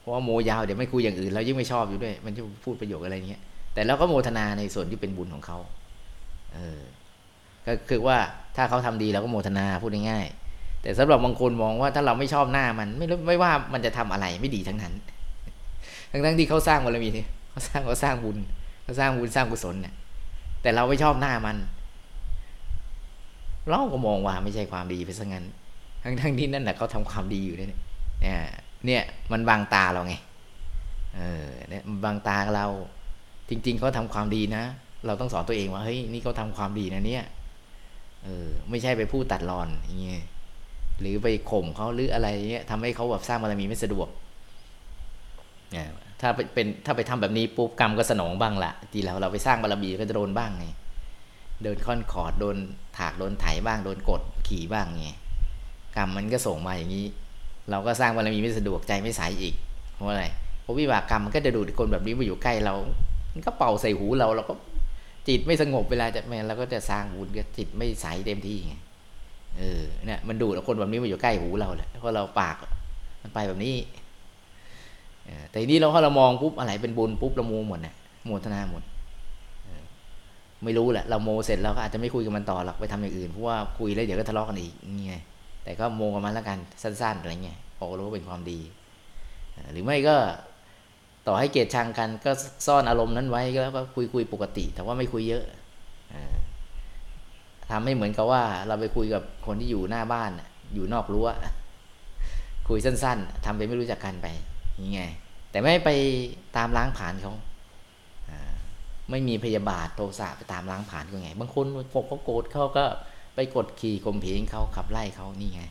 [0.00, 3.40] เพราะว่าโมยาวเดี๋ยวไม่คุยอย่างอื่นเรายิ่งไม่ชอบอยู่ด้วย มันจะพูดประโยคอะไรเงี้ย
[3.74, 5.58] แต่เราก็โมทนาในส่วนที่เป็นบุญของเขา
[6.54, 6.80] เออ
[7.66, 8.16] ก็คือว่า
[8.56, 14.94] ถ้าเขาทำดีเราก็โมทนาพูดง่ายๆแต่สำหรับบางคนมองว่าถ้าเราไม่ชอบหน้ามันไม่ไม่ว่ามันจะทำอะไรไม่ดีทั้งนั้น
[16.10, 17.08] ทั้งทั้งที่เขาสร้างบารมี
[17.50, 18.38] เขาสร้างเขาสร้างบุญ
[18.84, 19.94] เขาสร้างบุญสร้างกุศลเนี่ย
[20.62, 21.56] แต่เราไม่ชอบหน้ามัน
[23.68, 25.44] เราก็มองว่าไม่ใช่ความดีไปซะงั้น
[26.02, 27.70] ทั้งทั้งที่นั่นแหละเขาทำความดีอยู่เนี่ย
[28.86, 30.14] เนี่ยมันบางตาเราไง
[31.16, 32.66] เออเนี่ยบางตาเรา
[33.48, 34.64] จริง ๆเขาทาความดีนะ
[35.06, 37.24] เราต้องสอนตัวเองว่าเฮ้ยนี่เขาทาความดีนะเนี่ย
[38.24, 40.22] เออไม่ใช่ไปพูดตัดรอนอย่างเงี้ย
[41.00, 44.08] หรือไปข่มเขาหรืออะไรเงี้ยทำให้เขาแบบสร้างบารมีไม่สะดวก
[45.72, 45.86] เนี่ย
[46.22, 50.66] ถ้าเป็นถ้าไปทำแบบนี้ปุ๊บกรรมก็สนองบ้างละทีแล้วเราไปสร้างบารมีก็จะโดนบ้างไง
[51.62, 52.56] โดนค่อนขอดโดน
[52.98, 55.10] ถากโดนไถบ้างโดนกดขี่บ้างไง
[55.96, 57.06] กรรมมันก็ส่งมาอย่างนี้
[57.70, 59.54] เราก็สร้างบารมีไม่สะดวกใจไม่ใสอีก
[59.94, 60.24] เพราะอะไร
[60.62, 62.74] เพราะวิบากกรรมมันก็จะดูดคนแบบนี้มาอยู่ใกล้เรา
[63.32, 64.54] มันก็เป่าใส่หูเราเราก็
[65.28, 68.74] จิตไม่สงบเวลาจะแม่เราก็จะสร้างบุญก็จิตไม่ใสเต็มที่ไง
[69.58, 72.56] เออเนี่ยมันดูดคนแบบนี้มาอยู่ใกล้หูเราแหละเพราะเราปาก
[73.22, 73.74] มันไปแบบนี้
[75.50, 77.94] แต่นี้เราพอเรามองปุ๊บอะไรเป็นบุญปุ๊บเราโมหมดนะ
[78.26, 78.82] โมทนาหมด
[80.64, 85.16] ไม่รู้แหละเราโมเสร็จเราก็อาจจะไม่คุยกับมันต่อหรอกไปทำอย่างอื่นเพราะว่าคุยแล้วเดี๋ยวก็ทะเลาะกันอีกนี่ไง
[85.64, 88.60] แต่ก็โมกันมาแล้วกันสั้น ๆอะไรเงี้ยพอรู้ว่าเป็นความดี
[89.72, 90.16] หรือไม่ก็
[91.26, 92.30] ต่อให้เกลียดชังกันก็
[92.66, 95.44] ซ่อนอารมณ์นั้นไว้แล้วก็คุยคุยปกติ แต่ว่าไม่คุยเยอะ
[97.70, 100.30] ทำให้เหมือนกับว่าเราไปคุยกับคนที่อยู่หน้าบ้าน
[100.74, 101.28] อยู่นอกรั้ว
[102.68, 104.26] คุยสั้น ๆทำไปไม่รู้จักกันไป
[104.80, 105.02] ยังไง
[105.50, 105.90] แต่ไม่ไป
[106.56, 107.34] ตามล้างผ่านเขา
[109.10, 112.84] ไม่มีพยาบาทโทสะไปตามล้างผ่านก็ไง บางคนพกเขาโกรธเขาก็
[113.34, 115.62] ไปกดขี่ข่มเหงเขาขับไล่เขานี่ไง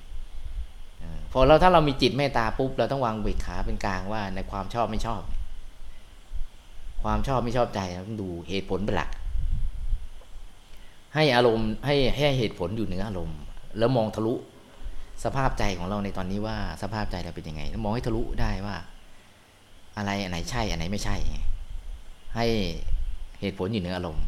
[1.32, 5.22] พอเราถ้าเรามีจิตเมตตาปุ๊บเราต้องวางเบิกขาเป็นกลางว่าในความชอบไม่ชอบ
[7.04, 9.10] ความชอบไม่ชอบใจเราต้องดูเหตุผลเป็นหลัก
[11.16, 13.40] ให้อารมณ์ให้ให้เหตุผลอยู่เหนืออารมณ์
[13.78, 14.34] แล้วมองทะลุ
[15.24, 18.76] สภาพใจของเราในตอนนี้ว่าสภาพใจเราเป็นยังไงมองให้ทะลุได้ว่า
[19.98, 21.18] อะไรอันไหนใช่อันไหนไม่ใช่
[22.36, 22.46] ให้
[23.40, 24.26] เหตุผลอยู่เหนืออารมณ์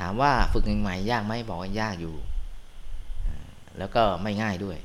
[0.00, 2.14] ถามว่าฝึกใหม่ยากไหมบอกว่ายากอยู่
[3.78, 4.78] แล้วก็ไม่ง่ายด้วย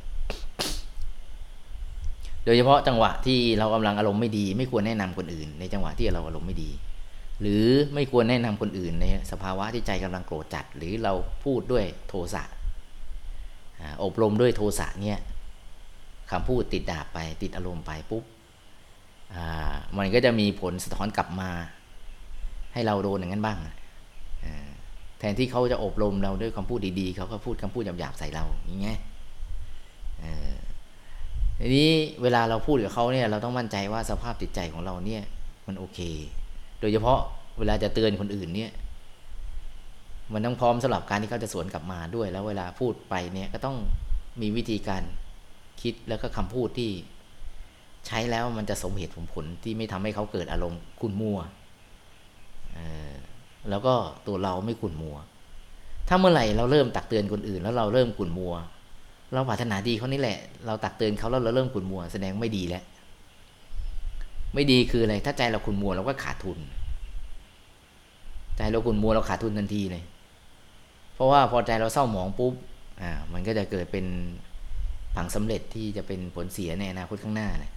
[2.46, 6.72] โดยเฉพาะจังหวะที่เรากำลังอารมณ์ไม่ดี ไม่ควรแนะนำคนอื่น ในจังหวะที่เราอารมณ์ไม่ดี
[7.42, 12.44] หรือไม่ควรแนะนำคนอื่น ในสภาวะที่ใจกำลังโกรธจัด หรือเราพูดด้วยโทสะ
[14.04, 15.20] อบรมด้วยโทสะเนี่ย
[16.32, 18.24] คำพูดติดดาบไปติดอารมณ์ไปปุ๊บ
[19.98, 21.50] มันก็จะมีผลสะท้อนกลับมา
[22.74, 23.60] ให้เราโดนอย่างนั้นบ้าง
[25.20, 29.00] แทนที่เขาจะอบรมเราด้วยคำพูดดีๆ เขาก็พูดคำพูดหยาบๆใส่เราอย่างเงี้ย
[31.60, 31.90] ทีนี้
[32.22, 35.24] เวลาเราพูดกับเขาเนี่ยเราต้องมั่นใจว่าสภาพจิตใจของเราเนี่ย
[35.68, 36.00] มันโอเค
[36.80, 37.20] โดยเฉพาะ
[37.60, 38.72] เวลาจะเตือนคนอื่นเนี่ย
[40.34, 43.78] มันต้องพร้อมสำหรับการที่เขาจะสวนกลับมาด้วย แล้วเวลาพูดไปเนี่ยก็ต้อง
[44.42, 45.04] มีวิธีการ
[45.82, 46.92] คิดแล้วก็คำพูดที่
[48.08, 51.38] ใช้แล้วมันจะสมเหตุสมผลที่ไม่ทำให้เขาเกิดอารมณ์ขุ่นมัว
[53.70, 53.94] แล้วก็
[54.28, 55.16] ตัวเราไม่ขุ่นมัว
[56.08, 58.54] ถ้าเมื่อไหร่เราเริ่มตักเตือนคนอื่น แล้วเราเริ่มขุ่นมัว
[59.34, 62.84] เราปรารถนาดีเขานี่แหละ เราตักเตือนเขาแล้วเราเริ่มขุ่นมัว แสดงไม่ดีแล้ว
[64.54, 66.60] ไม่ดีคืออะไร ถ้าใจเราขุ่นมัวเราก็ขาดทุน
[68.58, 70.04] ใจเราขุ่นมัวเราขาดทุนทันทีเลย
[71.14, 72.54] เพราะว่าพอใจเราเศร้าหมองปุ๊บ
[73.02, 74.06] อ่า มันก็จะเกิดเป็น
[75.16, 77.72] ผังสำเร็จที่จะเป็นผลเสียในอนาคตข้างหน้าเนี่ย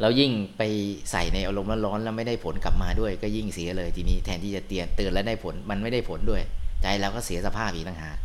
[0.00, 0.62] เรายิ่งไป
[1.10, 6.42] ใส่ในอารมณ์ร้อนแล้วไม่ได้ผลกลับมาด้วย ก็ยิ่งเสียเลยทีนี้แทนที่จะเตือนเตือนแล้วได้ผลมันไม่ได้ผลด้วย
[6.82, 8.18] ใจเราก็เสียสภาพอีกต่างหาก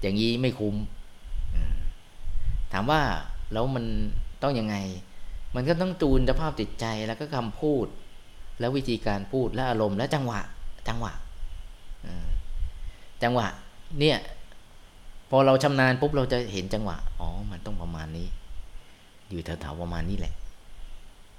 [0.00, 0.76] อย่างนี้ไม่คุ้ม
[2.72, 3.00] ถามว่า
[3.52, 3.84] แล้วมัน
[4.42, 4.76] ต้องยังไง
[5.54, 7.86] มันก็ต้องจูนสภาพจิตใจแล้วก็คำพูด
[8.60, 10.40] แล้ววิธีการพูดและอารมณ์และจังหวะ
[10.88, 11.12] จังหวะ
[13.22, 13.48] จังหวะ
[14.00, 14.18] เนี่ย
[15.30, 18.28] พอเราชำนาญปุ๊บเราจะเห็นจังหวะ อ๋อ มันต้องประมาณนี้
[19.30, 20.34] อยู่แถวๆประมาณนี้แหละ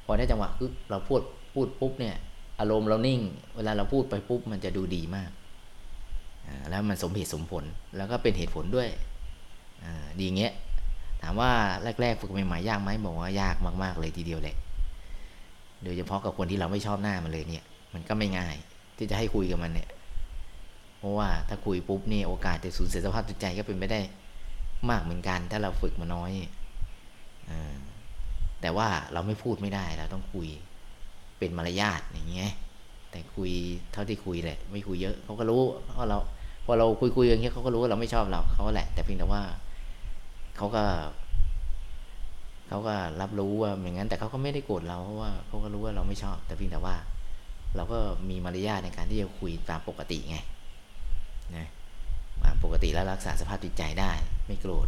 [0.06, 1.22] พอได้จังหวะปุ๊บเราพูด
[1.54, 2.16] พูดปุ๊บเนี่ย
[2.60, 3.20] อารมณ์เรานิ่ง
[3.56, 5.30] เวลาเราพูดไปปุ๊บมันจะดูดีมาก
[6.70, 7.64] แล้วมันสมเหตุสมผล
[7.98, 8.90] แล้วก็เป็นเหตุผลด้วย
[10.20, 10.54] ดีเงี้ย
[11.22, 11.52] ถามว่า
[12.02, 14.56] แรกๆฝึกใหม่ๆยากไหมบอกว่ายากมาก ๆ เลยทีเดียวแหละ
[15.84, 18.56] โดยเฉพาะกับคนที่เราไม่ชอบหน้ามันเลยเนี่ย มันก็ไม่ง่าย
[18.98, 19.90] ที่จะให้คุยกับมันเนี่ย
[20.98, 24.00] เพราะว่าถ้าคุยปุ๊บนี่โอกาสจะสูญเสียสภาพจิตใจก็เป็นไม่ได้
[24.90, 26.32] มากเหมือนกัน ถ้าเราฝึกมาน้อย
[28.62, 30.48] แต่ว่าเราไม่พูดไม่ได้เราต้องคุย
[31.40, 32.52] เป็นมารยาทอย่างเงี้ย
[33.12, 33.52] แต่คุย
[33.92, 36.18] เท่าที่คุยแหละ ไม่คุยเยอะเขาก็รู้เพราะเรา
[36.66, 39.42] พอเราคุยคุยอย่างเงี้ยเขาก็รู้ว่าเราไม่ชอบเราเขาแหละ แต่เพียงแต่ว่า
[40.58, 40.84] เขาก็
[42.68, 46.96] เขาก็รับรู้ว่าอย่างนั้น แต่เขาก็ไม่ได้โกรธเราเพราะว่าเขาก็รู้ว่าเราไม่ชอบ แต่เพียงแต่ว่า
[47.76, 50.38] เราก็มีมารยาทในการที่จะคุยตามปกติไง
[51.58, 51.68] นะ
[52.64, 54.12] ปกติแล้วรักษาสภาพจิตใจได้
[54.48, 54.88] ไม่โกรธ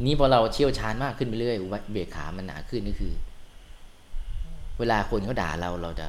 [0.00, 3.14] นี้พอเราเชี่ยวชาญมากขึ้นไปเรื่อยอุเบกขามันหนาขึ้นก็คือ
[4.78, 6.08] เวลาคนเขาด่าเราเราจะ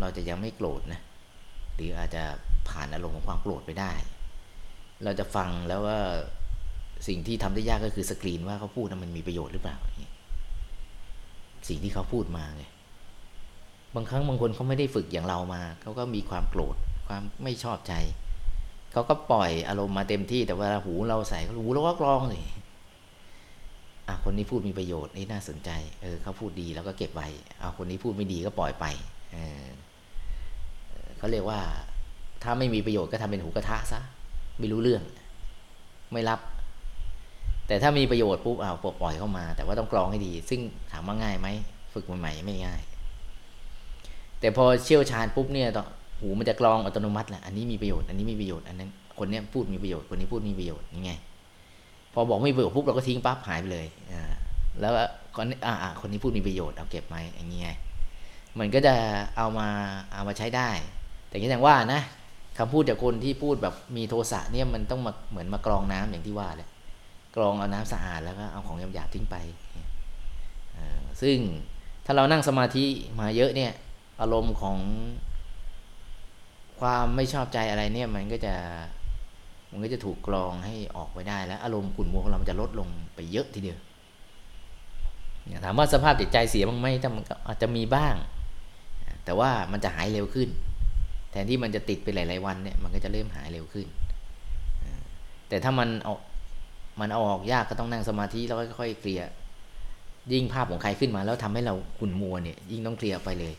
[0.00, 1.00] เราจะยังไม่โกรธนะ
[1.74, 2.22] หรืออาจจะ
[2.68, 3.92] ผ่านอารมณ์ของความโกรธไปได้
[5.04, 5.98] เราจะฟังแล้วว่า
[7.08, 9.76] สิ่งที่ทำได้ยากก็คือสกรีนว่าเขาพูดนั้นมันมีประโยชน์หรือเปล่า
[11.68, 12.64] สิ่งที่เขาพูดมาไง
[13.94, 16.76] บางครั้งบางคนเขาไม่ได้ฝึกอย่างเรามาเขาก็มีความโกรธ
[17.08, 17.94] ความไม่ชอบใจ
[18.92, 22.40] เขาก็ปล่อยอารมณ์มาเต็มที่แต่เวลาหูเราใส่หูเราก็กรองเลย
[24.08, 25.70] อะคนนี้พูดมีประโยชน์นี่น่าสนใจ
[26.02, 27.28] เออเขาพูดดีแล้วก็เก็บไว้
[27.60, 28.84] เอาคนนี้พูดไม่ดีก็ปล่อยไป
[29.32, 29.66] เออ
[31.18, 31.60] เขาเรียกว่า
[32.42, 34.00] ถ้าไม่มีประโยชน์ก็ทำเป็นหูกระทะซะ
[34.58, 35.02] ไม่รู้เรื่อง
[36.12, 36.40] ไม่รับ
[37.66, 40.60] แต่ถ้ามีประโยชน์ปุ๊บเอาปล่อยเข้ามา แต่ว่าต้องกรองให้ดี ซึ่ง
[40.92, 41.48] ถามว่าง่ายไหม
[41.94, 42.80] ฝึกใหม่ๆไม่ง่าย
[44.40, 45.84] แต่พอเชี่ยวชาญปุ๊บเนี่ยต่อ
[46.20, 51.12] หูมันจะกรองอัตโนมัติแหละอันนี้มีประโยชน์อันนี้มีประโยชน์อันนั้นคนนี้พูดมีประโยชน์คนนี้พูดมีประโยชน์ยังไง
[52.18, 54.22] พอบอกไม่ประโยชน์ปุ๊บเราก็ทิ้งปั๊บหายไปเลยอ่า
[54.80, 54.92] แล้ว
[55.36, 57.74] คนอ่าคนนี้พูดมีประโยชน์เอาเก็บไหมอย่างเงี้ย
[58.58, 58.94] มันก็จะ
[59.36, 59.68] เอามา
[60.12, 60.70] เอามาใช้ได้
[61.28, 62.00] แต่ก็อย่างว่านะ
[62.58, 66.68] คำพูดจากคนที่พูดแบบมีโทสะเนี่ยมันต้องมาเหมือนมากรองน้ำอย่างที่ว่าเลย
[67.36, 69.36] กรองเอาน้ำสะอาดแล้วก็เอาของหยาบๆทิ้งไป
[71.22, 71.38] ซึ่ง
[72.06, 72.84] ถ้าเรานั่งสมาธิ
[73.20, 73.72] มาเยอะเนี่ย
[74.20, 74.78] อารมณ์ของ
[76.80, 78.54] ความไม่ชอบใจอะไรเนี่ยมันก็จะ
[79.76, 83.78] มันก็จะถูกกรองให้ออกไปได้แล้ว อารมณ์ขุ่นมัวของเรามันจะลดลงไปเยอะทีเดียว
[85.64, 88.14] ถามว่าสภาพจิตใจเสียบ้างไหมถ้ามันก็อาจจะมีบ้าง
[89.24, 90.48] แต่ว่ามันจะหายเร็วขึ้น
[91.30, 93.86] แทนที่มันจะติดไปหลาย ๆ วันเนี่ยมันก็จะเริ่มหายเร็วขึ้น
[95.48, 96.18] แต่ถ้ามันออก
[97.00, 99.26] มันเอาออกยากก็ต้องนั่งสมาธิแล้วค่อยๆเคลียร์
[100.32, 103.54] ยิ่งภาพของใครขึ้นมา แล้วทำให้เราขุ่นมัวเนี่ยยิ่งต้องเคลียร์ไปเลย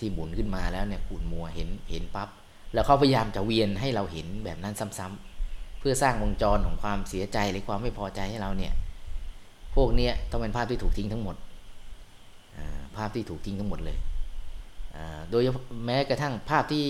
[0.00, 2.28] ที่หมุนขึ้นมาแล้วเนี่ยขุ่นมัวเห็นเห็นปับ๊บ
[2.74, 8.72] แล้วเขาพยายามจะเวียนให้เราเห็นแบบนั้นซ้ำๆเพื่อสร้างวงจรของความเสียใจหรือความไม่พอใจให้เราเนี่ย
[9.76, 11.36] พวกนี้ต้องเป็นภาพที่ถูกทิ้งทั้งหมด
[12.96, 13.96] ภาพที่ถูกทิ้งทั้งหมดเลย
[15.30, 15.42] โดย
[15.86, 16.86] แม้กระทั่งภาพที่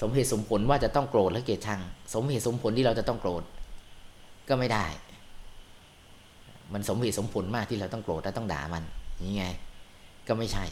[0.00, 1.80] สมเหตุสมผลว่าจะต้องโกรธและเกลียดชัง
[2.14, 3.42] สมเหตุสมผลที่เราจะต้องโกรธ
[4.48, 4.86] ก็ไม่ได้
[6.72, 8.84] มันสมเหตุสมผลมากที่เราต้องโกรธและต้องด่ามัน
[9.24, 9.44] ยังไง
[10.28, 10.64] ก็ไม่ใช่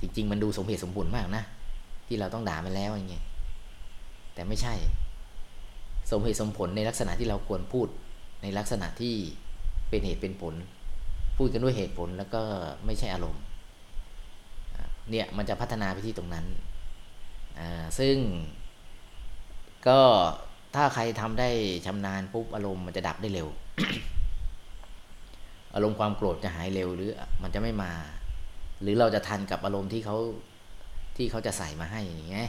[0.00, 1.44] จริง ๆ มันดูสมเหตุสมผลมากนะ
[2.08, 3.24] ที่เราต้องด่ามันแล้วอย่างเงี้ย
[4.34, 4.74] แต่ไม่ใช่
[6.10, 7.88] สมเหตุสมผลในลักษณะที่เราควรพูด
[8.42, 9.14] ในลักษณะที่
[9.88, 10.54] เป็นเหตุเป็นผล
[11.36, 12.42] พูดกันด้วยเหตุผลแล้วก็
[12.86, 13.42] ไม่ใช่อารมณ์
[15.10, 16.46] เนี่ยมันจะพัฒนาไปที่ตรงนั้น
[17.98, 18.16] ซึ่ง
[19.88, 20.00] ก็
[20.74, 21.48] ถ้าใครทำได้
[21.86, 23.48] ชำนาญปุ๊บอารมณ์มันจะดับได้เร็ว
[25.74, 27.10] อารมณ์ความโกรธจะหายเร็วหรือ
[27.42, 27.92] มันจะไม่มา
[28.82, 30.16] หรือเราจะทันกับอารมณ์ที่เขา
[31.18, 32.48] ที่เขาจะใส่มาให้อย่างเงี้ย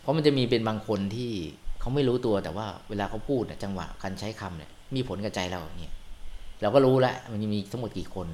[0.00, 1.30] เพราะมันจะมีเป็นบางคนที่
[1.80, 5.94] เขาไม่รู้ตัวแต่ว่าเวลาเขาพูดจังหวะการใช้คำเนี่ยมีผลกับใจเราเนี่ย
[6.62, 8.28] เราก็รู้แล้วมันมีทั้งหมดกี่คน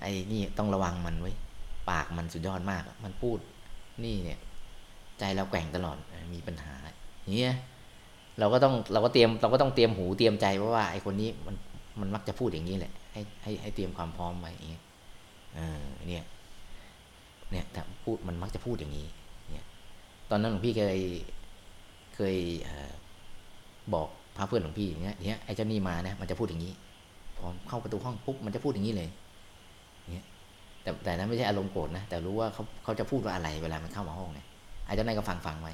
[0.00, 1.32] ไอ้นี่ต้องระวังมันไว้
[1.90, 3.38] ปากมันสุดยอดมากมันพูด
[4.04, 4.38] นี่เนี่ย
[5.18, 5.96] ใจเราแกว่งตลอด
[6.34, 6.74] มีปัญหา
[7.22, 7.54] อย่างเงี้ย
[8.38, 11.54] เราก็ต้องเราก็เตรียมเราก็ต้องเตรียมหูเตรียมใจเพราะว่าไอ้คนนี้มัน
[12.00, 14.82] มันมักจะพูดอย่างนี้แหละ ให้ให้ให้เตรียมความพร้อมไว้อย่างเงี้ย
[15.54, 16.24] เออเนี่ย
[17.50, 19.06] เนี่ยแต่พูดมันมักจะพูดอย่างนี้
[19.52, 19.66] เนี่ย
[20.30, 20.98] ตอนนั้นหลวงพี่เคย
[22.16, 22.36] เคย
[23.94, 26.72] บอกพาเพื่อนหลวงพี่อย่างเงี้ยเนี่ยไอ้เจ้านี่มานะมันจะพูดอย่างนี้
[27.36, 29.08] พอเข้าประตูห้องปุ๊บมันจะพูดอย่างนี้เลย
[30.12, 30.24] เนี่ย
[30.82, 34.40] แต่แต่นั้นไม่ใช่อารมณ์โกรธนะแต่รู้ว่าเขาเขาจะพูดว่าอะไรเวลามันเข้ามาห้องไง
[34.86, 35.72] ไอ้เจ้านายก็ฟังฟังไว้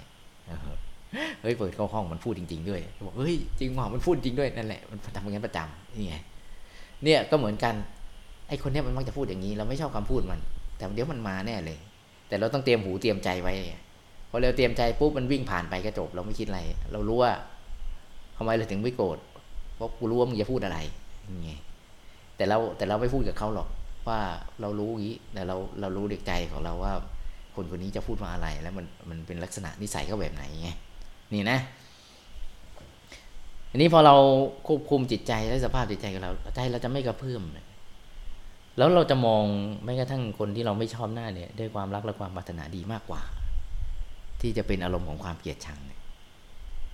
[1.43, 6.17] เฮ้ยเปิดเข้าห้องมันพูดจริง ๆ ด้วยบอกเฮ้ยจริงว่ามันพูดจริงด้วยนั่นแหละมันทำอย่างนั้นประจำนี่ไง
[7.05, 7.75] เนี่ยก็เหมือนกัน
[8.49, 10.41] ไอ้คนเนี้ยมันมักจะพูดอย่างนี้ เราไม่ชอบคำพูดมัน
[10.77, 11.79] แต่เดี๋ยวมันมาแน่เลย
[12.29, 13.55] แต่เราต้องเตรียมหูเตรียมใจไว้
[14.31, 16.61] พอเราเตรียมใจปุ๊บมันวิ่งผ่านไปก็จบ เราไม่คิดอะไร
[16.93, 17.33] เรารู้ว่า
[18.37, 19.19] ทำไมเราถึงไม่โกรธ
[19.75, 20.79] เพราะกูรู้ว่ามึงจะพูดอะไร
[21.45, 21.53] ไง
[22.37, 23.69] แต่เราแต่เราไม่พูดกับเขาหรอก
[24.09, 24.21] ว่า
[24.61, 26.93] เรารู้อย่างนี้แต่เราเรารู้เด็กใจของเราว่า
[27.55, 30.69] คนคนนี้จะพูดว่าอะไร แล้วมันมันเป็นลักษณะนิสัยเขาแบบไหนไง
[31.33, 31.59] นี่นะ
[33.71, 34.15] อันนี้พอเรา
[34.67, 37.43] ควบคุมจิตใจและสภาพจิตใจของเราใจเราจะไม่กระเพื่อม
[38.79, 39.45] แล้วเราจะมอง
[39.85, 43.23] แม้กระทั่งคนที่เราไม่ชอบหน้าเนี่ย ด้วยความรักและความปรารถนาดีมากกว่า
[44.41, 45.79] ที่จะเป็นอารมณ์ของความเกลียดชัง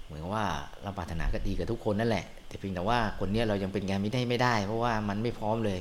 [0.05, 0.45] เหมือนว่า
[0.83, 5.81] เราปรารถนาก็ดีกับทุกคนนั่นแหละ แต่เพียงแต่ว่าคนเนี้ยเรายังเป็นงานไม่ได้ไม่ได้ เพราะว่ามันไม่พร้อมเลย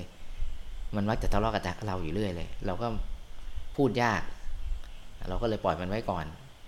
[0.96, 2.88] มันมักจะทะเลาะกับเราอยู่เรื่อยเลย เราก็
[3.76, 4.22] พูดยาก
[5.30, 6.26] เราก็เลยปล่อยมันไว้ก่อน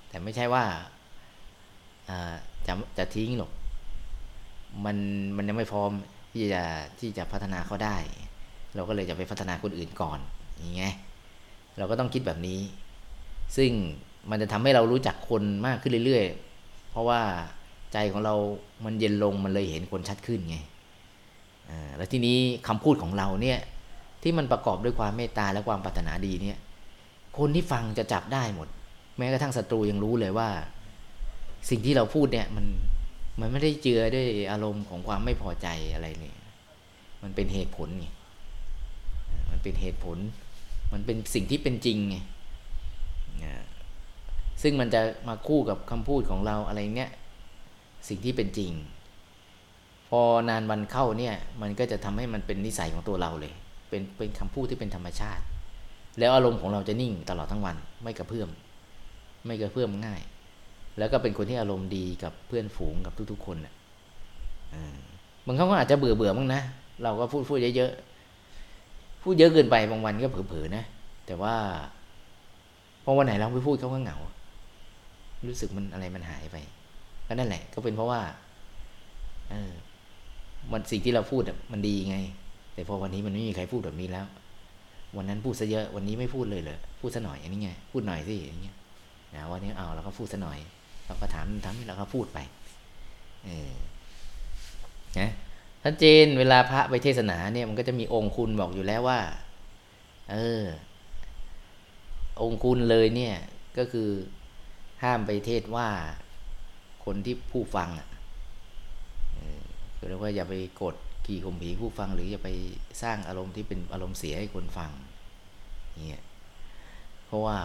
[0.10, 0.64] แต่ไม่ใช่ว่า
[2.68, 3.52] จะจะทิ้งหรอก
[4.86, 4.98] มัน
[5.38, 5.92] มันยังไม่พร้อม
[6.34, 6.64] ที่จะ
[7.00, 7.98] ที่จะพัฒนาเขาได้
[8.76, 10.20] เราก็เลยจะไปพัฒนาคนอื่นก่อน
[10.58, 10.94] อย่างเงี้ย
[11.78, 12.60] เราก็ต้องคิดแบบนี้
[13.58, 13.72] ซึ่ง
[14.30, 17.22] มันจะทำให้เรารู้จักคนมากขึ้นเรื่อยๆ เพราะว่า
[17.94, 18.36] ใจของเรา
[18.86, 20.58] มันเย็นลงมันเลยเห็นคนชัดขึ้นไง
[21.98, 23.60] แล้วทีนี้คำพูดของเราเนี่ย
[24.22, 26.58] ที่มันประกอบด้วยความเมตตาและความปรารถนาดีเนี่ย
[27.38, 28.68] คนที่ฟังจะจับได้หมด
[29.18, 30.50] แม้กระทั่งศัตรูยังรู้เลยว่า
[31.70, 32.66] สิ่งที่เราพูดเนี่ยมัน
[33.40, 36.38] มันไม่ได้เจือด้วยอารมณ์ของความไม่พอใจอะไรเนี่ย
[37.24, 38.08] มันเป็นเหตุผลไง
[39.50, 40.18] มันเป็นเหตุผล
[40.94, 42.18] มันเป็นสิ่งที่เป็นจริงไง
[44.62, 47.12] ซึ่งมันจะมาคู่กับคำพูดของเราอะไรเนี้ย
[48.08, 48.72] สิ่งที่เป็นจริง
[50.10, 53.54] พอนานวันเข้าเนี่ยมันก็จะทำให้มันเป็นนิสัยของตัวเราเลย
[53.90, 55.44] เป็นเป็นคำพูดที่เป็นธรรมชาติ
[56.20, 58.50] แล้วอารมณ์ของเราจะนิ่งตลอดทั้งวัน ไม่กระเพื่อม
[59.46, 60.22] ไม่กระเพื่อมง่าย
[60.98, 63.74] แล้วก็เป็นคนที่อารมณ์ดีกับเพื่อนฝูงกับทุกๆ คนอะ
[65.46, 66.62] บางครั้งก็อาจจะเบื่อเบื่อบ้างนะ
[67.04, 68.13] เราก็พูดพูดเยอะๆ
[69.24, 70.84] พูดเยอะเกินไปบางวันก็เผลอๆนะ
[71.26, 71.56] แต่ว่า
[73.04, 74.18] พอวันไหนเราไม่พูดเขาก็เหงา
[75.48, 76.58] รู้สึกมันอะไรมันหายไป
[77.28, 78.22] ก็นั่นแหละ ก็เป็นเพราะว่า
[79.50, 79.72] เออ
[80.72, 82.18] มันสิ่งที่เราพูดมันดีไง
[82.74, 84.26] แต่พอวันนี้มันไม่มีใครพูดแบบนี้แล้ว
[85.18, 88.76] วันนั้นพูดซะเยอะ วันนี้ไม่พูดเลยเหรอพูดซะหน่อยอย่างนี้ไงพูดหน่อยสิอย่างเงี้ย
[89.36, 90.60] นะวันนี้เอาเราก็พูดซะหน่อย
[91.06, 92.40] เราก็ถามทำเราก็พูดไป
[93.46, 93.72] เออ
[95.20, 95.30] นะ
[95.86, 99.20] ท่านเจนเวลาพระไปเทศนาเนี่ยมันก็จะมีองค์คุณบอกอยู่แล้วว่า
[100.32, 100.64] เออ
[102.42, 103.36] องค์คุณเลยเนี่ย
[103.78, 104.10] ก็คือ
[105.04, 105.88] ห้ามไปเทศว่า
[107.06, 108.08] คนที่ผู้ฟังอะ
[110.08, 112.50] เรียกว่าอย่าไปกดขี่ข่มผีผู้ฟัง หรืออย่าไป
[113.02, 114.92] สร้างอารมณ์ที่เป็นอารมณ์เสียให้คนฟัง
[116.08, 116.24] เนี่ย
[117.26, 117.58] เพราะว่า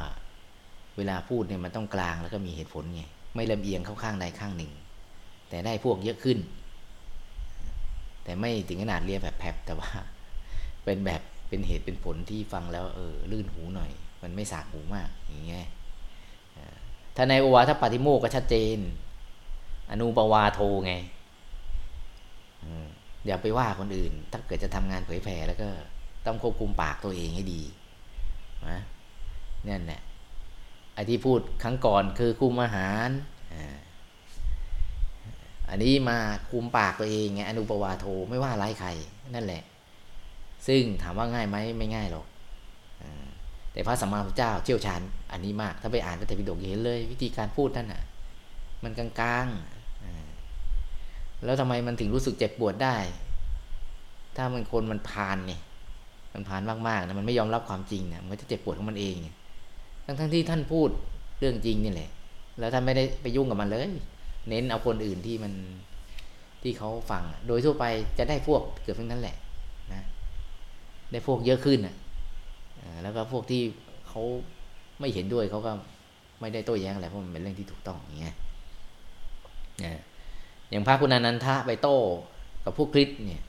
[0.97, 3.03] เวลาพูดเนี่ยมันต้องกลางแล้วก็มีเหตุผลไง
[3.35, 4.73] ไม่ลำเอียงเข้าข้างใดข้างหนึ่ง
[5.49, 6.39] แต่ได้พวกเยอะขึ้น
[8.29, 9.91] แต่ไม่ถึงขนาดเรียกแบบแผบแต่ว่า
[10.85, 13.91] เป็นแบบเป็นเหตุเป็นผลที่ฟังแล้วเออลื่นหูหน่อย
[14.23, 15.67] มันไม่สากหูมากอย่างเงี้ย
[17.17, 18.79] ถ้าในโอวาทปาติโมกก็ชัดเจน
[19.91, 20.93] อนุปวาโทไง
[23.27, 25.69] อย่าไปว่าคนอื่น ถ้าเกิดจะทำงานเผยแผ่แล้วก็
[26.27, 27.63] ต้องควบคุมปากตัวเองให้ดี
[28.69, 28.81] นะ
[29.69, 30.01] นั่นแหละ
[30.95, 33.09] ไอ้ที่พูดครั้งก่อนคือคุมอาหาร
[33.53, 33.61] อั
[35.71, 36.19] อันนี้มา
[36.51, 38.89] คุมปากตัวเองไงอนุปวาโทไม่ว่าไร้ใคร
[39.35, 39.63] นั่นแหละ
[40.67, 42.27] ซึ่งถามว่าง่ายไหมไม่ง่ายหรอก
[43.73, 45.01] แต่พระสัมมาสัมพุทธเจ้าเชี่ยวชาญ
[45.33, 48.03] อันนี้มาก ถ้าไปอ่านพระเตปิฎกเห็นเลย วิธีการพูดท่านอะ
[48.85, 52.97] มันกลางๆแล้วทำไมมันถึงรู้สึกเจ็บปวดได้
[54.37, 55.61] ถ้ามันคนมันพานเนี่ย
[56.35, 59.17] มันพานมากๆนะมันไม่ยอมรับความจริงเนี่ยมันจะเจ็บปวดของมันเอง
[60.05, 60.89] ทั้งทั้งที่ท่านพูด
[61.39, 62.11] เรื่องจริงนี่แหละ
[62.59, 63.91] แล้วท่านไม่ได้ไปยุ่งกับมันเลย
[64.49, 65.53] เน้นเอาคนอื่นที่มัน
[66.63, 67.85] ที่เขาฟัง โดยทั่วไป
[68.19, 69.37] จะได้พวกเกือบทั้งนั้นแหละ
[69.93, 70.03] นะ
[71.13, 71.95] ได้พวกเยอะขึ้นอะ
[73.03, 73.63] แล้วก็พวกที่
[74.09, 74.23] เขา
[75.01, 75.73] ไม่เห็นด้วยเขาก็
[76.41, 78.37] ไม่ได้โต้แย้งอะไรเพราะมันเป็นเรื่องที่ถูกต้องอย่างเงี้ย
[80.71, 81.97] อย่างพระคุณานันทะไปโต้
[82.65, 83.45] กับพวกคริสเนี่ย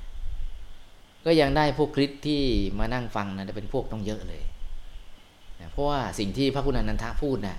[1.26, 2.41] ก็ยังได้พวกคริสที่
[2.80, 4.43] มานั่งฟังนะเป็นพวกต้องเยอะเลย
[5.60, 7.58] นะเพราะว่าสิ่งที่พระคุณอนันทะพูดนะ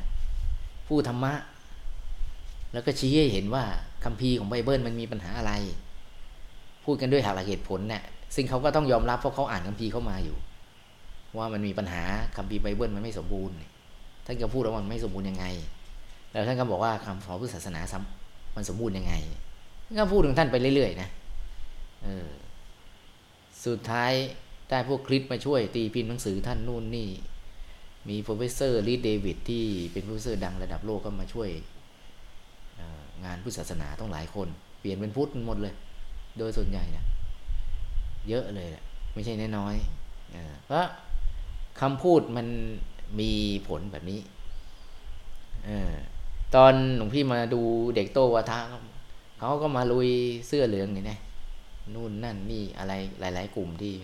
[0.88, 1.32] พูดธรรมะ
[2.72, 3.64] แล้วก็ชี้ให้เห็นว่า
[4.04, 5.52] คัมภีร์ของไบเบิลมันมีปัญหาอะไร
[6.84, 8.02] พูดกันด้วยหลักเหตุผลเนะี่ย
[8.34, 10.36] ซึ่งเขาก็ต้องยอมรับเพราะเขาอ่านคัมภีร์เข้ามาอยู่
[11.38, 12.02] ว่ามันมีปัญหา
[12.36, 13.56] คัมภีร์ไบเบิลมันไม่สมบูรณ์
[14.26, 15.46] ท่านก็พูดแล้วมันไม่สมบูรณ์ยังไง
[16.32, 17.80] แล้วท่านก็บอกว่าคำสอนพุทธศาสนา
[18.56, 19.14] มันสมบูรณ์ยังไง
[19.98, 21.08] ก็พูดถึงท่านไปเรื่อยๆนะ
[22.04, 22.28] เออ
[23.66, 24.12] สุดท้าย
[24.68, 27.08] ได้พวกคริสต์มาช่วยตีพิมพ์หนังสือท่านนู่นนี่
[28.08, 31.48] มี professor Rhys Davids ที่เป็น professor ดังระดับโลกก็มาช่วย
[33.24, 34.48] งานพุทธศาสนาต้องหลายคน
[34.80, 35.74] เปลี่ยนเป็นพุทธหมดเลย
[36.38, 37.04] โดยส่วนใหญ่นะ
[38.28, 40.86] เยอะเลยแหละไม่ใช่น้อยๆเพราะ
[41.80, 42.46] คำพูดมัน
[43.20, 43.30] มี
[43.68, 44.20] ผลแบบนี้
[45.68, 45.70] อ
[46.54, 47.60] ตอนหลวงพี่มาดู
[47.96, 48.64] เด็กโตวัฒน
[49.38, 50.08] เขาก็มาลุย
[50.46, 51.18] เสื้อเหลืองนี่นะ
[51.94, 53.94] นู่นนั่นนี่อะไรหลาย ๆ กลุ่มที่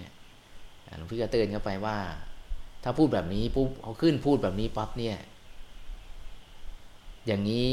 [0.99, 1.97] หลวงพี่ก็เตือนเข้าไปว่า
[2.83, 5.17] ถ้าพูดแบบนี้ปุ๊บเขาขึ้นพูดแบบนี้ปั๊บเนี่ย
[7.27, 7.67] อย่างนี้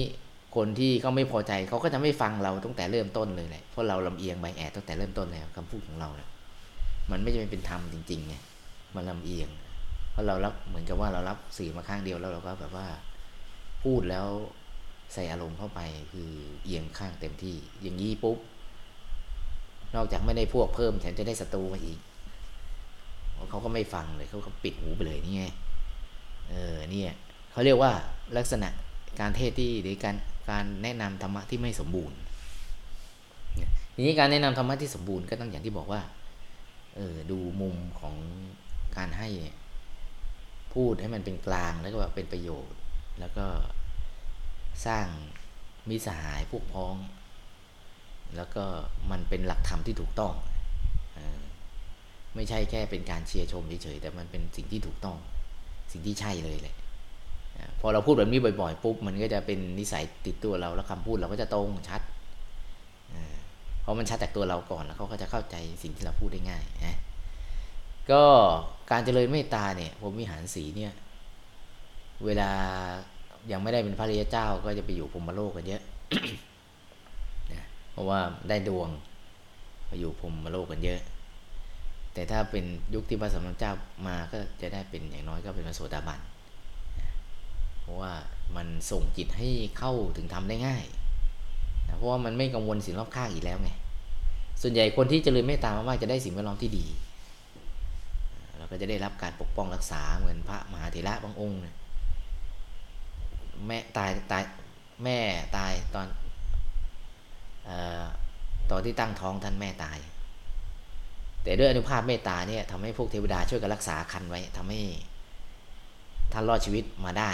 [0.56, 6.30] คนที่เขาไม่พอใจเขาก็จะไม่ฟังเราตั้งแต่เริ่มต้นเลยแหละเพราะเราลำเอียงใบแอดตั้งแต่เริ่มต้นแล้วคำพูดของเราเนี่ย
[7.12, 8.36] มันไม่ใช่เป็นธรรมจริงๆไง
[8.96, 9.50] มันลำเอียง
[10.12, 12.88] เพราะเรารับเหมือนกับว่าเรารับสื่อมาข้างเดียวแล้วเราก็แบบว่า
[13.84, 14.28] พูดแล้ว
[15.14, 15.82] ใส่อารมณ์เข้าไป
[16.14, 16.32] คือ
[16.66, 18.38] เอียงข้างเต็มที่ อย่างนี้ปุ๊บ
[19.96, 22.00] นอกจากไม่ได้พวกเพิ่มแถมจะได้ศัตรูมาอีก
[23.50, 25.46] เขาก็ไม่ฟังเลยเขาก็ปิดหูไปเลยนี่ไง
[26.50, 27.14] เออเนี่ย
[27.52, 27.92] เขาเรียกว่า
[28.38, 28.70] ลักษณะ
[29.20, 30.16] การเทศที่หรือการ
[30.50, 32.18] การแนะนำธรรมะที่ไม่สมบูรณ์
[33.96, 36.02] ทีนี้การแนะนำธรรมะที่สมบูรณ์ก็ต้องอย่างที่บอกว่า
[36.96, 38.16] เออดูมุมของ
[38.98, 39.30] การให้
[40.74, 42.78] พูดให้มันเป็นกลางแล้วก็แบบเป็นประโยชน์
[43.20, 43.46] แล้วก็
[44.86, 45.06] สร้าง
[45.90, 46.96] มิสหายพวกพ้อง
[48.36, 48.64] แล้วก็
[49.12, 50.34] มันเป็นหลักธรรมที่ถูกต้อง
[52.36, 55.18] ไม่ใช่แค่เป็นการเชียร์ชมเฉยๆแต่มันเป็นสิ่งที่ถูกต้อง
[55.92, 56.76] สิ่งที่ใช่เลยแหละ
[57.82, 62.02] พอเราพูดแบบนี้บ่อยๆปุ๊บมันก็จะเป็นนิสัยติดตัวเราแล้วคำพูดเราก็จะตรงชัด
[63.82, 66.98] เพราะมันชัดจากตัวเราก่อนแล้วเขาก็จะเข้าใจสิ่งที่เราพูดได้ง่ายนะ
[68.12, 68.24] ก็
[68.92, 70.94] การเจริญเมตตาเนี่ยผมมีหารสีเนี่ย
[72.26, 72.50] เวลา
[73.52, 75.82] ยังไม่ได้เป็นพระริยเจ้าก็จะไปอยู่พรมโลกกันเยอะ
[77.54, 78.90] นะเพราะว่าได้ดวง
[79.88, 81.00] ไปอยู่พรมโลกกันเยอะ
[82.14, 83.74] แต่ถ้าเป็นยุคที่พระสัมณเจ้า
[84.08, 86.20] มาก็จะได้เป็นอย่างน้อยก็เป็นพระโสดาบัน
[87.84, 88.14] เพราะว่า
[88.56, 90.84] มันส่งจิตให้เข้าถึงทำได้ง่าย
[91.88, 93.70] นะเพราะว่ามันไม่กังวลสิ่งรอบข้างอีกแล้วไง
[94.62, 96.86] ส่วนใหญ่คนที่เจริญเมตตามากๆจะได้สิ่งแวดล้อมที่ดี
[98.58, 101.76] เราก็จะได้รับการปกป้องรักษาเหมือนพระมหาเถระบางองค์นะ
[103.68, 104.44] แม่ตายตาย
[105.04, 105.20] แม่
[105.58, 106.08] ตายตอน
[107.70, 107.72] อ
[108.72, 109.98] ตอนที่ตั้งท้องท่านแม่ตาย
[111.44, 114.82] แต่ด้วยอนุภาพเมตตาเนี่ยทำให้พวกเทวดาช่วยกันรักษาคันไว้ทำให้
[116.34, 117.32] ท่านรอดชีวิตมาได้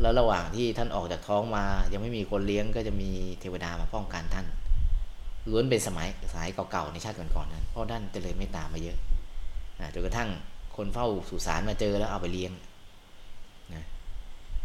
[0.00, 3.10] แล้วระหว่างที่ท่านออกจากท้องมา ยังไม่มีคนเลี้ยงก็จะมี
[3.40, 4.46] เทวดามาป้องกันท่าน
[5.50, 8.98] ล้วนเป็นสมัยสายเก่าๆในชาติก่อนๆนั้นเพราะท่านเจริญเมตตามมาเยอะ
[9.94, 10.28] จนกระทั่ง
[10.76, 12.52] คนเฝ้าสุสานมาเจอแล้วเอาไปเลี้ยง
[13.74, 13.84] นะ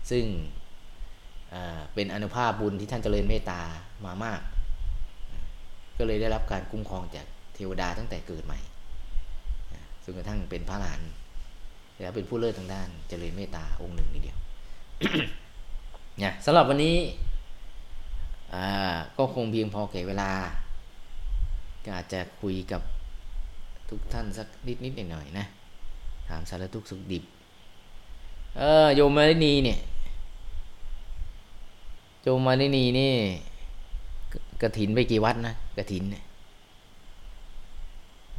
[0.09, 0.25] ซึ่ง
[1.93, 3.61] เป็นอนุภาพบุญที่ท่านเจริญเมตตา
[4.05, 4.41] มามาก
[5.97, 7.25] ก็เลยได้รับการคุ้มครองจาก
[7.55, 8.59] เทวดาตั้งแต่เกิดใหม่
[10.03, 11.01] จนกระทั่งเป็นพระหลาน
[12.01, 14.39] แล้วเป็นผู้เลิศทางด้านเจริญเมตตาองค์หนึ่งนีเดียว
[16.19, 16.97] เนี่ยสำหรับวันนี้
[19.17, 20.31] ก็คงเพียงพอแก่เวลา
[21.83, 22.81] ก็อาจจะคุยกับ
[23.89, 25.45] ทุกท่านสักนิดนิดหน่อยๆนะ
[26.27, 27.23] ถามสารทุกสุขดิบ
[28.57, 29.79] เออโยมมารินีเนี่ย
[32.23, 33.11] โยมมารินีนี่
[34.61, 36.23] กระถินไปกี่วัดนะกระถินเนี่ย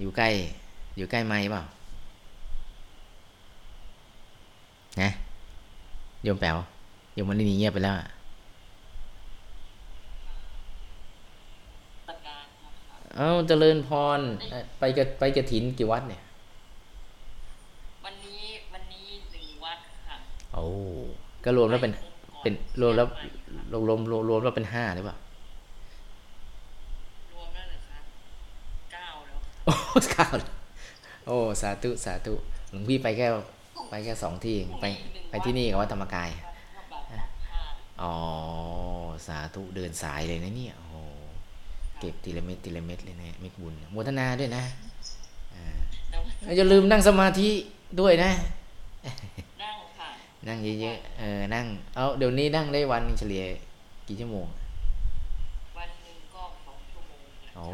[0.01, 0.29] อยู่ใกล้
[0.97, 1.63] อยู่ใกล้ไม้เปล่า
[5.03, 5.11] นะ
[6.25, 6.59] โยมแป๋ว
[7.15, 7.95] โยมมันนี่เงียบไปแล้ว
[13.17, 14.21] เอ้าเจริญพร
[14.79, 16.23] ไปกระไปกระถินกี่วัดเนี่ย
[18.05, 20.17] วันนี้วันนี้หนึ่งวัดค่ะ
[20.55, 20.65] โอ้
[21.45, 21.93] ก็รวมแล้วเป็น
[22.43, 23.07] เป็นรวมแล้ว
[23.73, 25.17] รวมรวมรวมแล้วเป็นห้าหรือเปล่า
[27.33, 27.99] รวมแล้วเหรอคะ
[28.93, 29.75] เก้าแล้วโอ้
[30.13, 30.29] เก้า
[31.27, 32.35] โอ้สาธุสาธุ
[32.71, 33.27] หลวงพี่ไปแค่
[33.95, 34.85] ไปแค่สองที่ไป
[35.31, 36.31] ไปที่นี่กับวัดธรรมกาย
[38.03, 38.15] อ๋อ
[39.27, 40.99] สาธุเดินสายเลยนะเนี่ยโอ้
[41.99, 44.65] เก็บทีละเม็ดทีละเม็ดเลยนะเม็ดบุญโมทนาด้วยนะ
[46.57, 47.49] อย่าลืมนั่งสมาธิ
[48.01, 48.31] ด้วยนะ
[49.63, 50.09] นั่งค่ะ
[50.49, 53.45] นั่งเยอะๆเออนั่ง เอาเดี๋ยวนี้นั่งได้วันเฉลี่ย
[54.09, 54.47] กี่ชั่วโมง
[55.79, 57.19] วันหนึ่งก็สองชั่วโมง
[57.57, 57.67] โอ้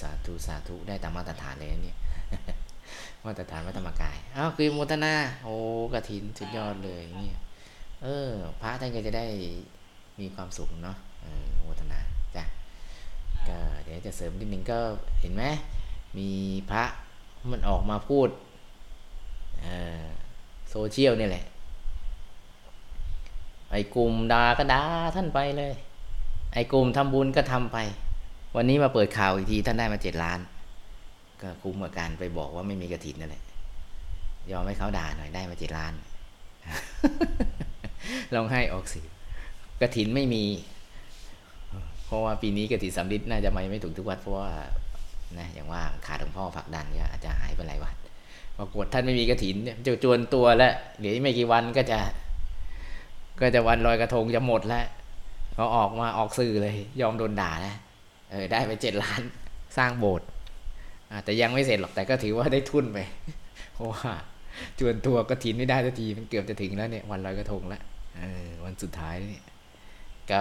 [0.00, 1.96] สาธุสาธุได้ตามมาตรฐานเลยนะเนี่ย
[3.24, 5.14] มาตรฐานวัดธรรมกายอ้าวคือโมทนา
[5.44, 5.54] โอ้
[5.92, 7.38] กระถินสุดยอดเลยเนี่ย
[8.02, 9.26] เออ พระท่านก็จะได้
[10.20, 12.00] มีความสุขเนาะออโมทนา
[12.36, 12.44] จ้ะ
[13.48, 14.78] ก็เดี๋ยวจะเสริมนิดนึงก็
[15.20, 15.44] เห็นไหม
[16.18, 16.28] มี
[16.70, 16.84] พระ
[17.52, 18.28] มันออกมาพูด
[19.64, 19.66] อ
[20.02, 20.06] อ
[20.70, 21.44] โซเชียลนี่แหละ
[23.72, 24.82] ไอ้กลุ่มด่าก็ด่า
[25.16, 25.74] ท่านไปเลย
[26.54, 27.78] ไอ้กลุ่มทำบุญก็ทำไป
[28.56, 30.40] วันนี้มาเปิดข่าวอีกทีท่านได้มาเจ็ดล้าน
[31.42, 33.42] ก็คุ้มกับการไปบอกว่าไม่มีกระถินนั่นแหละ
[34.50, 35.92] ยอมให้เขาด่าหน่อยได้มาเจ็ดล้าน
[38.34, 39.00] ลองให้ออกสิ
[39.80, 40.44] กระถินไม่มี
[42.06, 44.50] เพราะว่าปีนี้กระถินสำลิดน่าจะไม่ไม่ถูกทุกวัดเพราะว่า
[45.38, 47.96] นะอย่างว่าขาดหลวงพ่อผักดันก็อาจจะหายไปหลายวัด
[48.58, 51.98] ปรากฏท่านไม่มีกระถินเนี่ยจะจวนตัวแล้วเดี๋ยวอีกไม่กี่วันก็จะ
[53.40, 54.86] ก็จะวันลอยกระทงจะหมดแล้ว
[55.54, 57.76] เขาออกมาออกสื่อเลย ยอมโดนด่าแล้ว
[58.30, 59.20] เออได้ไปเจ็ดล้าน
[59.76, 60.26] สร้างโบสถ์
[61.24, 62.98] แต่ยังไม่เสร็จหรอกแต่ก็ถือว่าได้ทุนไป
[63.74, 64.10] เพราะว่า
[64.78, 67.82] จวนตัวกระถินไม่ได้สักทีมันเกือบจะถึงแล้วเนี่ยวันลอยกระทงแล้ว
[68.64, 69.44] วันสุดท้ายเนี่ย
[70.32, 70.40] ก็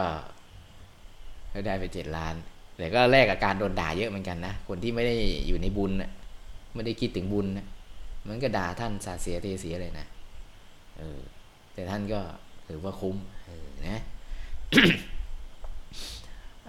[1.68, 2.36] ได้ไปเจ็ดล้าน
[2.78, 5.16] แต่ก็แลกกับการโดนด่าเยอะเหมือนกันนะคนที่ไม่ได้
[5.48, 6.12] อยู่ในบุญนะ
[6.76, 7.66] ไม่ได้คิดถึงบุญนะ
[8.28, 10.06] มันก็ด่าท่านสาเสียเทเสียเลยนะ
[10.98, 11.20] เออ
[11.74, 12.20] แต่ท่านก็
[12.68, 13.16] ถือว่าคุ้ม
[13.48, 14.02] ออนะ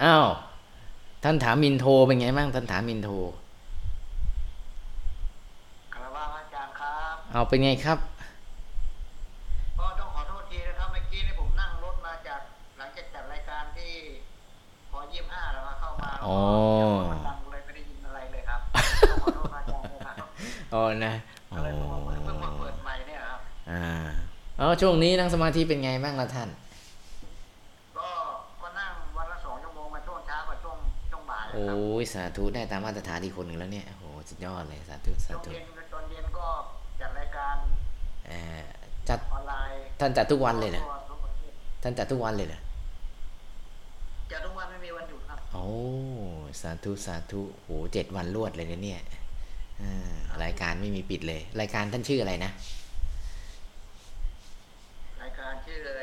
[0.02, 0.26] อ้าว
[1.24, 3.10] ท่านถามมินโทเป็นไงบ้างท่านถามมินโท
[5.92, 7.98] คารวะพระอาจารย์ครับ เอาเป็นไงครับ
[9.78, 12.40] ก็ต้องขอโทษทีนะครับเมื่อกี้นี่ผมนั่งรถมาจาก
[12.78, 13.92] หลังจากจัดรายการที่
[14.90, 16.38] พอยี่ห้าแล้วมาเข้ามาแล้วอ๋อ
[16.82, 18.60] ก็มันดังเลยไม่ได้ยินอะไรเลยครับ
[19.10, 20.28] ต้องขอโทษพระอาจารย์นะครับ
[20.74, 21.14] อ๋อนะ
[21.52, 23.84] อ๋ก็อเลยเพิ่งมาเปิดเพิ่งมาเปิดใหม่เนี่ยครับอ่า
[24.58, 26.48] เออช่วงนี้นั่งสมาธิเป็นไงบ้างล่ะท่าน
[27.98, 28.08] ก็
[28.60, 30.76] ก็นั่งวันละสองชั่วโมงมาช่วงเช้ากับช่วง
[31.10, 36.48] ช่วงบ่ายนะโอ้ครับยสาธุได้ตามมาตรฐานอีกคนหนึ่งแล้วเนี่ยโอ้โหสุดยอดเลยสาธุสาช่วงธุเย็นกับตอนเย็นก็
[37.00, 37.56] จัดรายการ
[38.17, 38.17] เออ
[39.08, 41.52] จัดออนไลน์ท่านจัดทุกวันเลยนะทั่วทั่วประเทศ
[41.82, 42.60] ท่านจัดทุกวันเลยนะ
[44.32, 45.64] จัดทุกวันไม่มีวันหยุดครับโอ้
[46.60, 49.00] สาธุสาธุโหเจ็ดวันรวดเลยนะเนี่ย
[49.80, 50.12] อ่า
[50.42, 52.50] รายการไม่มีปิดเลย รายการท่านชื่ออะไรนะ
[55.22, 56.02] รายการชื่ออะไร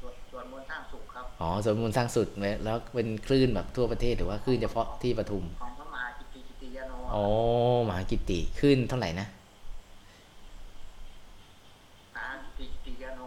[0.00, 2.28] สวดสวดมนต์สร้างสุขครับอ๋อสมมูลสร้างสุด
[2.64, 7.24] แล้วเป็นคลื่นแบบทั่วประเทศหรือว่าคลื่นเฉพาะที่ปทุมของพระมหากิตติกิติยาโนอ๋อ
[7.88, 9.26] มหากิตติขึ้นเท่าไหร่นะ
[12.14, 13.20] มหากิตติกิติยาโน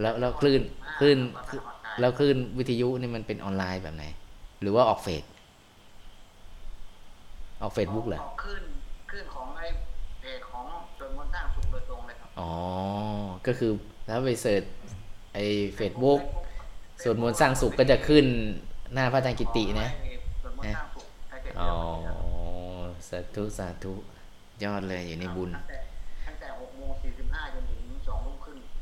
[0.00, 0.60] แล้วแล้วคลื่น
[0.98, 4.04] คลื่นวัดพระธรรมกายแล้วคลื่นวิทยุนี่มันเป็นออนไลน์แบบไหน
[4.62, 5.24] หรือว่าออกเฟซ
[7.62, 8.62] ออกเฟซบุ๊กเหรอออกขึ้น
[9.10, 9.66] ขึ้นของไอ้
[10.20, 10.64] เพจของ
[10.98, 12.52] สวดมนต์สร้างสุขโดยตรงเลยครับอ๋อ
[13.46, 13.72] ก็คือ
[14.06, 14.62] ถ้าไป search
[15.34, 15.44] ไอ้
[15.76, 16.20] เฟซบุ๊ก
[17.02, 18.24] สวดมนต์สร้างสุขก็จะขึ้น
[18.94, 19.88] หน้าพระอาจารย์กิตินะ
[20.42, 23.92] สวดมนต์สร้างสุขถ้าเกิดอ๋อเดียวกันครับสาธุสาธุ
[24.64, 25.79] ยอดเลยอยู่ในบุญตั้งแต่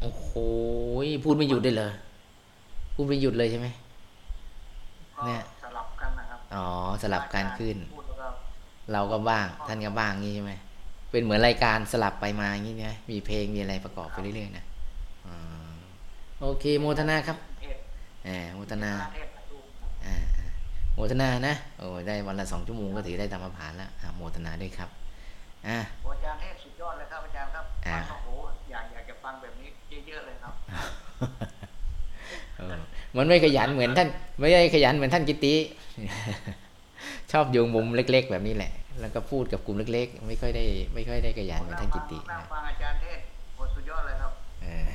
[0.08, 0.32] อ้โห
[1.24, 1.92] พูดไม่หยุดได้เลย
[2.94, 3.68] พูดไม่หยุดเลยใช่ไหม
[5.16, 6.64] ก็เนี่ยสลับกันนะครับอ๋อ
[7.02, 8.28] สลับการขึ้นพูดแล้วก็
[8.92, 10.52] เราก็บ้าง ท่านก็บ้างงี้ใช่ไหม
[11.10, 14.64] เป็นเหมือนรายการสลับไปมาอย่างนี้นะมีเพลงมีอะไรประกอบไปเรื่อยๆนะ
[15.26, 15.36] อ่า
[16.40, 17.76] โอเคโมทนาครับเทศ
[18.24, 20.46] แหมโมทนาเทศถ่ายรูปครับอ่าอ่า
[20.94, 24.90] โมทนานะโอ้ได้วันละสองชั่วโมงก็ถือได้ตามมาผ่านแล้วอ่าโมทนาด้วยครับ
[25.66, 27.98] อ่าโอ้อาจารย์เทศสุดยอดเลยครับอาจารย์ครับอ่า
[33.16, 34.08] มันไม่ขยันเหมือนท่าน
[34.38, 35.54] ไม่ได้ขยันเหมือนท่านกิติ
[37.32, 40.64] ชอบโยงมุมเล็ก ๆ แบบนี้แหละ แล้วก็พูดกับกลุ่มเล็ก ๆ ไม่ค่อยได้
[40.94, 43.18] ไม่ค่อยได้ขยันเหมือนท่านกิตินั่งนะฟังอาจารย์เทศ
[43.54, 44.88] โอ้สุดยอดเลยครับเออ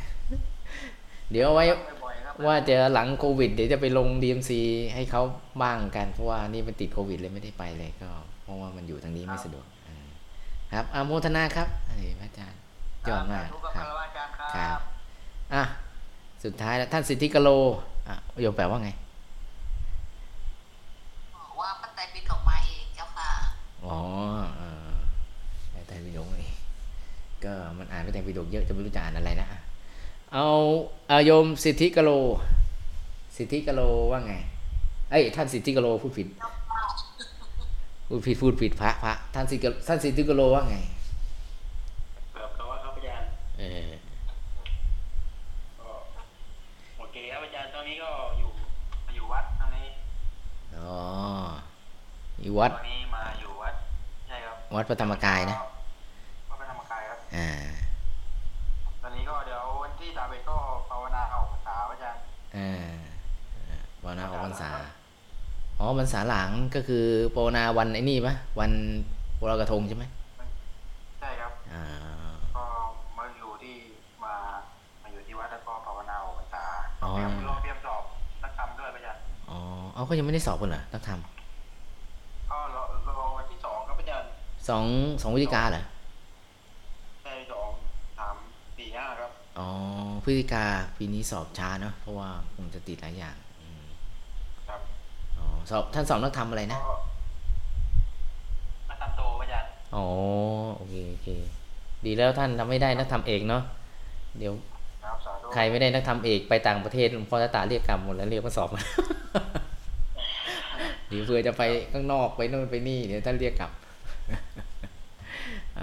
[1.32, 4.52] เดี๋ยวเอาไว้ฟังบ่อยๆครับว่าจะหลังโควิด เดี๋ยวจะไปลง DMC
[4.96, 5.24] ให้เขา
[5.62, 8.10] บ้างกัน เพราะว่านี่มันติดโควิดเลยไม่ได้ไปเลยก็
[8.44, 10.08] เพราะว่ามันอยู่ทางนี้ไม่สะดวกเออ
[10.74, 12.60] ครับอาโมทนาครับเอ้ยพระอาจารย์
[13.10, 14.80] ยอดมากทุกคครัรับบอาจารย์คครัรับบ
[15.54, 15.64] อะ
[16.44, 17.50] สุดท้ายแล้วท่านสิทธิกะโล
[18.08, 18.90] อะโยมแปลว่าไง
[21.36, 23.30] บอกว่าพระไตรปิฎกมาเองเจ้าค่ะ
[23.86, 23.98] อ๋อ
[24.58, 24.94] เออ
[25.74, 26.50] ในไตรปิฎกนี่
[27.44, 29.60] ก็มันอ่านพระไตรปิฎกเยอะจะไม่รู้จะอ่านอะไรนะอะ
[30.34, 30.48] เอา
[31.08, 32.10] เอาโยมสิทธิกะโล
[33.38, 33.82] สิทธิกะโล
[34.12, 34.34] ว่าไง
[35.12, 36.28] เอ้ยท่านสิทธิกะโลพูดผิด
[38.08, 40.78] พูดผิดพูดผิดพระพระท่านสิทธิกะท่านสิทธิกะโลว่าไง
[42.36, 43.28] ครับครับว่าครับอาจารย์
[43.60, 43.92] เออ
[45.80, 45.90] ก็
[46.98, 48.50] โอเคครับอาจารย์ตอนนี้ก็อยู่
[49.06, 49.88] มาอยู่วัดตอนนี้
[50.78, 50.96] อ๋อ
[52.42, 53.74] อีวัดตอนนี้มาอยู่วัด
[54.28, 55.58] ใช่ครับวัดพระธรรมกายนะ
[56.50, 57.50] วัดพระธรรมกายครับอ่า
[59.02, 60.58] ตอนนี้ก็เดี๋ยววันที่สามเอ็ดก็
[60.90, 62.22] ภาวนาเอาภาษาอาจารย์
[62.56, 62.94] อ่า
[64.04, 64.70] วันนะออกพรรษา
[65.78, 68.72] ออ๋อพรรษาหลังก็คือโปรนาวันไอ้นี่ปะวัน
[69.50, 70.06] ลอยกระทงใช่ไหม
[71.20, 71.84] ใช่ครับอ่า
[72.56, 72.64] ก็
[73.18, 73.76] มาอยู่ที่
[74.24, 74.34] มา
[75.04, 76.64] มาอยู่ที่วัดแล้วก็ภาวนาออกพรรษา
[76.98, 78.04] เตรียมรอเตรียมสอบ
[78.44, 79.60] นักธรรมด้วยอาจารย์อ๋อ
[79.94, 81.20] เอาก็ยังไม่ได้สอบกันเหรอนักธรรม
[82.50, 84.30] ก็รอรอวันที่สองครับอาจารย์
[84.70, 84.86] สอง
[85.22, 85.84] สองวิธีการเหรอ
[87.24, 87.70] ได้สอง
[88.18, 88.36] สาม
[88.78, 89.68] สี่ห้าครับ อ๋อ
[90.24, 90.66] พฤศจิกา
[90.98, 93.84] ปีนี้สอบช้าเนาะเพราะว่าคงจะติดหลายอย่างอืม
[94.68, 94.82] ครับ
[95.38, 96.96] อ๋อสอบท่านสอบนักธรรมอะไรนะก็
[98.90, 100.08] นักธรรมโตอาจารย์อ๋อ
[100.78, 101.28] โอเคโอเค
[102.06, 103.64] ดีแล้วท่านทำไม่ได้นักธรรมเอกเนาะ
[104.40, 104.54] เดี๋ยว
[105.04, 108.70] ครับสาธุใครไม่ได้นักธรรมเอกไปต่างประเทศหลวงพ่อจะตาเรียกกรรมหมดแล้วเรียกมาสอบ
[111.08, 113.72] เดี๋ยวเพื่อจะไปข้างนอกไปโน่นไปนี่เดี๋ยวท่านเรียกกลับ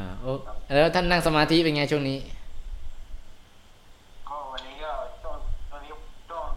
[0.00, 0.32] อ่าโอ้
[0.74, 2.18] แล้วท่านนั่งสมาธิเป็นไงช่วงนี้
[4.28, 4.90] ก็วันนี้ก็
[5.22, 5.36] ช่วง
[5.70, 5.90] ตอนนี้
[6.28, 6.48] ช่วง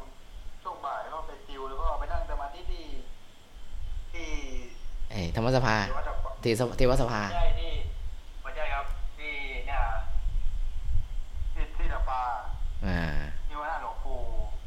[0.63, 2.85] ช่วงบ่ายก็ไปติวแล้วก็ไปนั่งสมาธิที่
[4.13, 4.27] ที่
[5.11, 6.05] เอ้ยธรรมสภาที่วัด
[6.41, 7.71] เทสเทวสภาใช่ที่
[8.41, 8.85] ไม่ใช่ครับ
[9.17, 9.33] ที่
[9.67, 9.81] เนี่ย
[11.53, 12.21] ที่ที่ดาปา
[12.85, 12.99] อ่า
[13.47, 14.19] ที่วัดหน้าหลวงปู่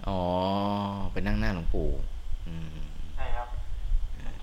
[0.08, 0.20] อ๋อ
[1.12, 1.88] ไปนั่งหน้าหลวงปู่
[2.48, 2.76] อืม
[3.16, 3.48] ใช่ครับ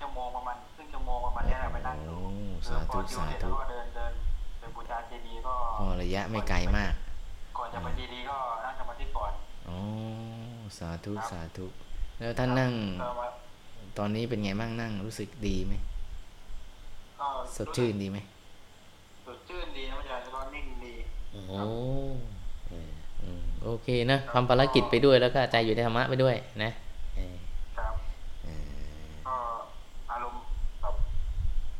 [0.00, 2.18] ชั่วโมงประมาณครึ่งชั่วโมงประมาณเนี้ยครับไปนั่งดู
[2.64, 3.48] โอ้เอสาอพธุอติวสาเสร็จธุ
[6.34, 6.92] ไม่ไกลมาก
[7.58, 9.32] ก่อนจะไปเจดีย์ก็นั่งสมาธิก่อน
[9.68, 9.78] อ๋อ
[10.78, 11.66] สาธุสาธุ
[12.18, 12.72] แล้วท่านนั่ง
[13.02, 13.26] ก็มา
[13.98, 15.74] ตอนนี้เป็นไงบ้างนั่งรู้สึกดีไหม
[17.20, 18.18] ก็สดชื่นดีไหม
[19.26, 20.94] สดชื่นดีนะอาจารย์แล้วก็นิ่งดี
[21.48, 21.58] โอ้
[22.68, 26.70] เอออืมโอเคนะทำภารกิจไปด้วยแล้วก็ใจอยู่ในธรรมะไปด้วยนะ
[27.16, 27.36] เออ
[27.76, 27.94] ครับ
[28.44, 29.36] เออ ก็
[30.10, 30.40] อารมณ์
[30.80, 30.94] แบบ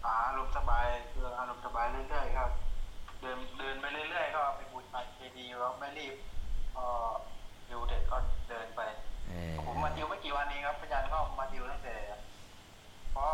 [0.05, 2.51] หาอารมณ์สบายคืออารมณ์สบายเรื่อยๆครับ
[3.21, 6.15] เดินเดินไปเรื่อยๆก็ไปบูชาเจดีย์แล้วไม่รีบ
[6.77, 6.87] ก็
[7.69, 8.17] อยู่เด็กก็
[8.49, 8.81] เดินไป
[9.29, 11.97] เออ ผมมาดิวไม่กี่วันนี้ครับอาจารย์ก็มาดิวตั้งแต่
[13.13, 13.33] เพราะ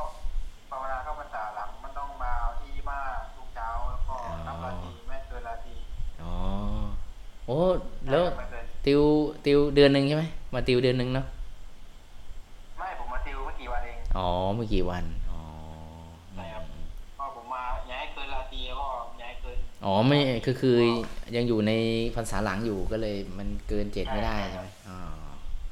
[0.69, 2.99] ภาวนาเข้าพรรษาหลังมันต้องมาเอาที่มา
[3.37, 4.17] ทุกเช้าแล้วก็
[4.47, 5.75] นับราตรีไม่เกินราตรี
[6.23, 6.33] อ๋อ
[7.40, 7.61] โอ้
[8.11, 9.03] แล้วไม่เกินติว
[9.47, 10.25] ติวเดือนหนึ่งใช่ไหม
[10.55, 11.27] มาติวเดือนหนึ่งเนาะ
[12.79, 15.41] ไม่ผมมาดิวไม่กี่วันเองอ๋อเมื่อกี่วันอ๋อ
[16.35, 16.65] ใช่ครับ
[17.19, 18.89] ก็ผมมาย้ายเกินราตรีก็
[19.23, 20.77] ย้ายเกินอ๋อไม่คือคือ
[21.37, 21.73] ยังอยู่ใน
[22.15, 24.97] พรรษาหลังอยู่ก็เลย มันเกินเจ็ดไม่ได้ใช่ใช่ไหมอ๋อ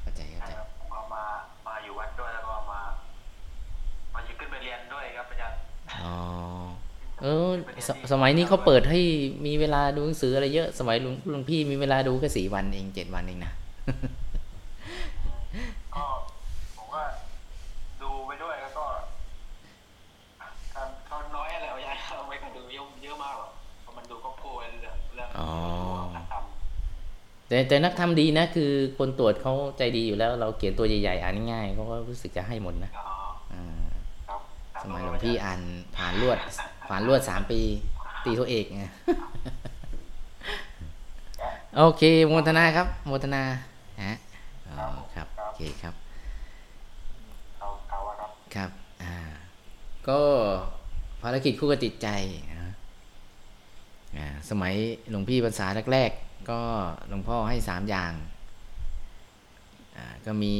[0.01, 1.23] เข้าใจเข้าใช่ใจครับผมเอามา
[1.67, 2.81] มาอยู่วัดด้วยแล้วก็มา
[4.13, 5.57] มาอยู่ขึ้นไปเรียนด้วยครับอาจารย์
[6.03, 6.15] อ๋อ
[7.21, 7.49] เออ
[7.87, 8.99] สสมัยนี้เขาเปิดให้
[9.45, 13.51] มีเวลาดูหนังสืออะไรเยอะ สมัยหลวงหลวงพี่มีเวลาดูแค่สี่วันเองเจ็ดวันเองนะ
[15.95, 16.03] ก็
[16.77, 17.01] ผมก็
[18.01, 18.85] ดูไปด้วยแล้วก็
[20.73, 23.51] ทำเขาน้อยอะไรอาจารย์เอาไม่กันดูเยอะเยอะมากหรอก
[23.81, 25.51] เพราะมันดูก็โพลเรื่องเรื่องอ๋อ
[26.15, 26.33] การท
[27.47, 33.07] แต่แต่นักทำดีนะ คือคนตรวจเขาใจดีอยู่แล้ว เราเขียนตัวใหญ่ๆอ่านง่ายๆเขาก็รู้สึกจะให้หมดนะำอ๋อ
[33.53, 33.63] อ่า
[34.27, 34.41] ครับ
[34.83, 35.61] สมัยหลวงพี่อ่าน
[35.95, 36.37] ผ่านรวด
[36.89, 37.61] ผ่านรวดสามปี
[38.25, 38.85] ตีตัวเอกไง
[41.77, 43.43] โอเคโมทนาครับโมทนา
[44.03, 44.13] ฮะ
[44.67, 44.75] อ๋อ
[45.15, 45.93] ครับโอเคครับ
[47.57, 48.69] เขาเขาอะครับครับ
[49.03, 49.15] อ่า
[50.07, 50.19] ก็
[51.21, 52.07] ภารกิจคู่กับจิตใจ
[52.51, 52.71] นะ
[54.17, 54.73] อ่าสมัย
[55.09, 56.59] หลวงพี่ภาษาแรกๆ ก็
[57.09, 58.13] หลวงพ่อให้สามอย่าง
[59.97, 60.55] อ่าก็มี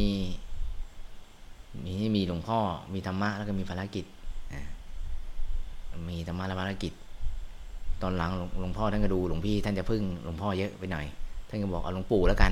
[1.86, 2.60] มีมีหลวงพ่อ
[2.94, 4.19] มีธรรมะแล้วก็มีภารกิจอ่า
[6.10, 6.94] มีธรรมะและภารกิจ
[8.02, 11.06] ตอนหลังหลวงพ่อท่านก็ดูหลวงพี่ท่านจะพึ่งหลวงพ่อเยอะไปหน่อย
[11.50, 12.52] ท่านก็บอกเอาหลวงปู่แล้วกัน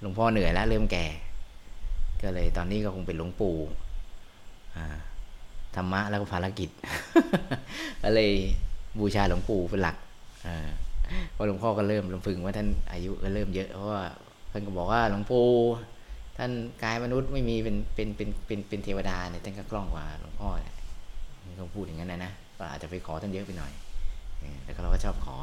[0.00, 1.04] หลวงพ่อเหนื่อยแล้วเริ่มแก่
[2.22, 3.56] ก็เลยตอนนี้ก็คงเป็นหลวงปู่
[5.76, 6.70] ธรรมะแล้วก็ภารกิจ
[8.02, 8.30] ก็เลย
[8.98, 9.96] บูชาหลวงปู่เป็นหลัก
[11.32, 14.04] เพราะหลวงพ่อก็เริ่มลำพึงว่าท่านอายุก็เริ่มเยอะเพราะว่า
[14.52, 15.48] ท่านก็บอกว่าหลวงปู่
[16.38, 16.50] ท่าน
[16.82, 20.74] กายมนุษย์ไม่มีเป็นเป็นเป็นเป็นเป็นเทวดาเนี่ยท่านก็กล้องกว่าหลวงพ่อเนี่ย
[21.56, 23.72] เขาพูดอย่างนั้นนะนะ ก็อาจจะไปขอท่านเยอะไปหน่อย
[24.64, 25.36] แต่ก็เราก็ชอบขอ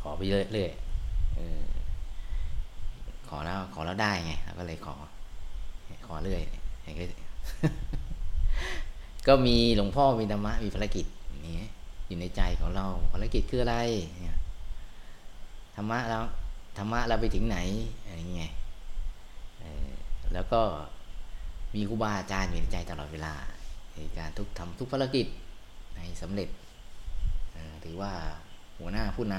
[0.00, 4.94] ขอไปเรื่อยๆขอแล้วขอแล้วได้ไงเราก็เลยขอ
[6.06, 6.42] ขอเรื่อย
[6.82, 7.06] อย่างนี้
[9.26, 11.60] ก็มีหลวงพ่อมีธรรมะมีภารกิจอย่างนี้
[12.06, 13.76] อยู่ในใจของเราภารกิจคืออะไร
[15.76, 16.22] ธรรมะแล้ว
[16.78, 17.58] ธรรมะเราไปถึงไหน
[18.04, 18.52] อะไรเงี้ย
[20.34, 20.60] แล้วก็
[21.74, 23.34] มีครูบาอาจารย์อยู่ในใจตลอดเวลา
[23.96, 25.26] ในการทุกทำทุกภารกิจ
[25.96, 26.48] ให้สำเร็จ
[27.84, 28.12] ถือว่า
[28.78, 29.34] หัวหน้าผู้น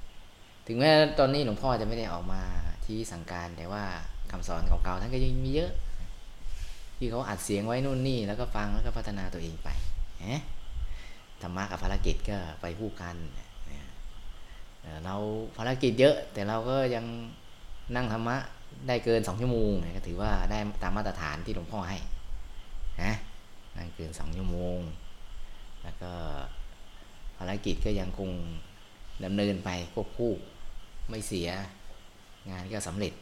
[0.00, 2.42] ำถึงแม้ตอนนี้หลวงพ่อจะไม่ได้ออกมา
[2.86, 3.84] ที่สั่งการแต่ว่า
[4.30, 5.72] คำสอนเก่าๆท่านก็ยังมีเยอะ
[6.98, 9.68] ที่เขาอัดเสียงไว้นู่นนี่แล้วก็ฟังแล้วก็พัฒนาตัวเองไป
[11.42, 13.16] ธรรมะกับภารกิจก็ไปคู่กัน
[15.04, 15.14] เรา
[15.56, 17.04] ภารกิจเยอะ แต่เราก็ยัง
[17.96, 18.36] นั่งธรรมะ
[18.88, 21.98] ได้เกินสองชั่วโมงก็ถือว่าได้ตามมาตรฐานที่หลวงพ่อให้
[23.02, 23.12] นะ
[23.76, 24.78] นั่งเกินสองชั่วโมง
[25.82, 26.12] แล้วก็
[27.36, 28.30] ภารกิจก็ยังคง
[29.24, 30.32] ดำเนินไปควบคู่
[31.08, 31.48] ไม่เสีย
[32.50, 33.12] งานก็สำเร็จ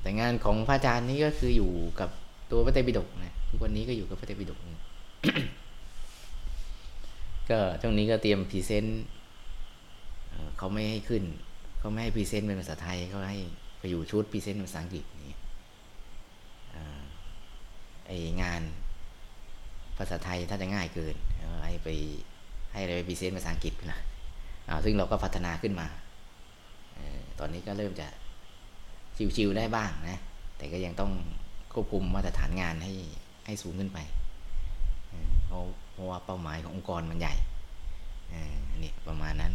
[0.00, 1.70] แต่งานของพระอาจารย์นี่ก็คืออยู่
[2.00, 2.10] กับ
[2.50, 4.58] ตัวพระไตรปิฎกนะทุกวันนี้ก็อยู่กับพระไตรปิฎก
[7.50, 9.02] ก็ช่วงนี้ก็เตรียม present
[10.58, 11.24] เขาไม่ให้ขึ้น
[11.78, 13.38] เขาไม่ให้ present เป็นภาษาไทยเขาให้
[13.78, 15.04] ไปอยู่ชุดพรีเซนต์เป็นภาษาอังกฤษ
[18.06, 18.62] ไองาน
[19.98, 21.16] ภาษาไทยถ้าจะง่ายเกิน
[21.64, 21.88] ให้ไป
[22.72, 24.00] ให้อะไรไปพรีเซนต์ภาษาอังกฤษนะ
[24.84, 25.86] ซึ่งเราก็พัฒนาขึ้นมา
[27.38, 28.06] ตอนนี้ก็เริ่มจะ
[29.36, 30.18] ชิวๆได้บ้างนะ
[30.56, 31.12] แต่ก็ยังต้อง
[31.72, 32.92] ควบคุมมาตรฐานงานให้
[33.46, 33.98] ให้สูงขึ้นไป
[35.46, 35.60] เพราะ
[35.92, 37.34] เพราะว่าเป้าหมายขององค์กรมันใหญ่
[38.32, 39.52] ออนี่ประมาณนั้น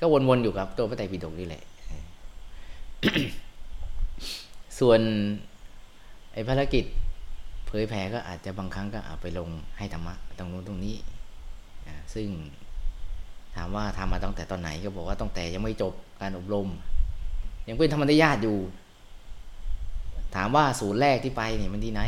[0.00, 1.62] ก็วนๆอยู่กับตัวพระไตรปิฎกนี่แหละ
[4.78, 5.00] ส่วน
[6.32, 6.84] ไอ้ภารกิจ
[7.82, 9.48] ยแผ่ก็อาจจะบางครั้งก็อาไปลง
[9.78, 10.96] ให้ธรรมะตรงนู้นตรงนี้
[12.14, 12.28] ซึ่ง
[13.56, 16.68] ถามว่าทำมาตั้งแต่ตอนไหนก็บอกว่าตั้งแต่ยังไม่จบการอบรม
[17.68, 18.58] ยังเป็นธรรมนิยาตอยู่
[20.36, 22.02] ถามว่าศูนย์แรกที่ไปเนี่ยมันที่ไหน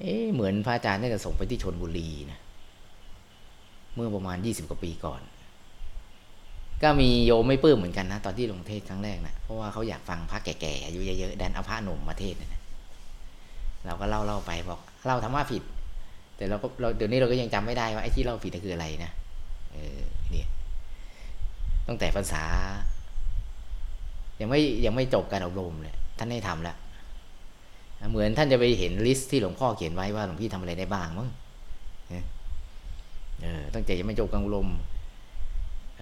[0.00, 2.40] เอ๊เหมือนพระอาจารย์น่าจะส่งไปที่ชนบุรีนะ
[3.94, 5.20] เมื่อประมาณยี่สิบกว่าปีก่อน
[6.82, 12.62] ก็มีโยมไม่ปลื้มเหมือนกันนะ ตอนที่ลงเทศครั้งแรกนะเพราะว่าเขาอยากฟังพระแก่ๆอายุเยอะๆดันเอาพระหนุ่มมาเทศนะ
[13.86, 15.62] เราก็เล่าเล่าไปบอกเล่าธรรมะผิด
[16.36, 19.10] แต่เราก็เราเดี๋ยวนี้เราก็ยังจำไม่ได้ว่าไอ้ที่เล่าผิดคืออะไรนะ
[19.72, 20.00] เออ
[20.30, 20.48] เนี่ย
[21.88, 22.44] ตั้งแต่ภาษา
[24.40, 26.76] ยังไม่ยังไม่จบการอบรมเลยท่านให้ทำแล้ว
[28.10, 31.28] เหมือนท่านจะไปเห็น list ที่หลวงพ่อเขียนไว้ว่าหลวงพี่ทำอะไรได้บ้างมั้ง
[33.42, 34.68] เออตั้งแต่ยังไม่จบการอบรม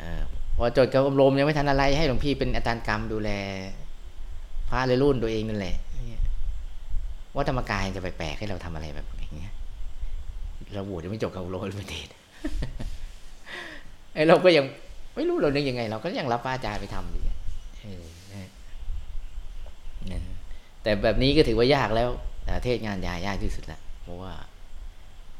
[0.00, 0.22] ออ
[0.56, 3.30] พอจบการอบรมยังไม่ทันอะไรให้หลวงพี่เป็นอาจารย์กรรมดูแล
[4.70, 5.76] พระเลยรุ่นตัวเองนั่นแหละ
[7.36, 9.52] ว่าธรรมกายจะไปแปลกให้เราทำอะไรแบบอย่างเงี้ย
[10.74, 12.08] เราบวชยังไม่จบการอบรมเป็นเทศ
[14.14, 14.64] ไอเราก็ยัง
[15.14, 17.38] ไม่รู้เราเนึกยังไง เราก็ยังรับพระอาจารย์ไปทำอยู่เนี่ย
[18.30, 18.50] เนะ
[20.10, 20.20] นะ
[20.82, 22.08] แต่แบบนี้ก็ถือว่ายากแล้ว
[22.64, 24.32] เทศงานยายากที่สุดละเพราะว่า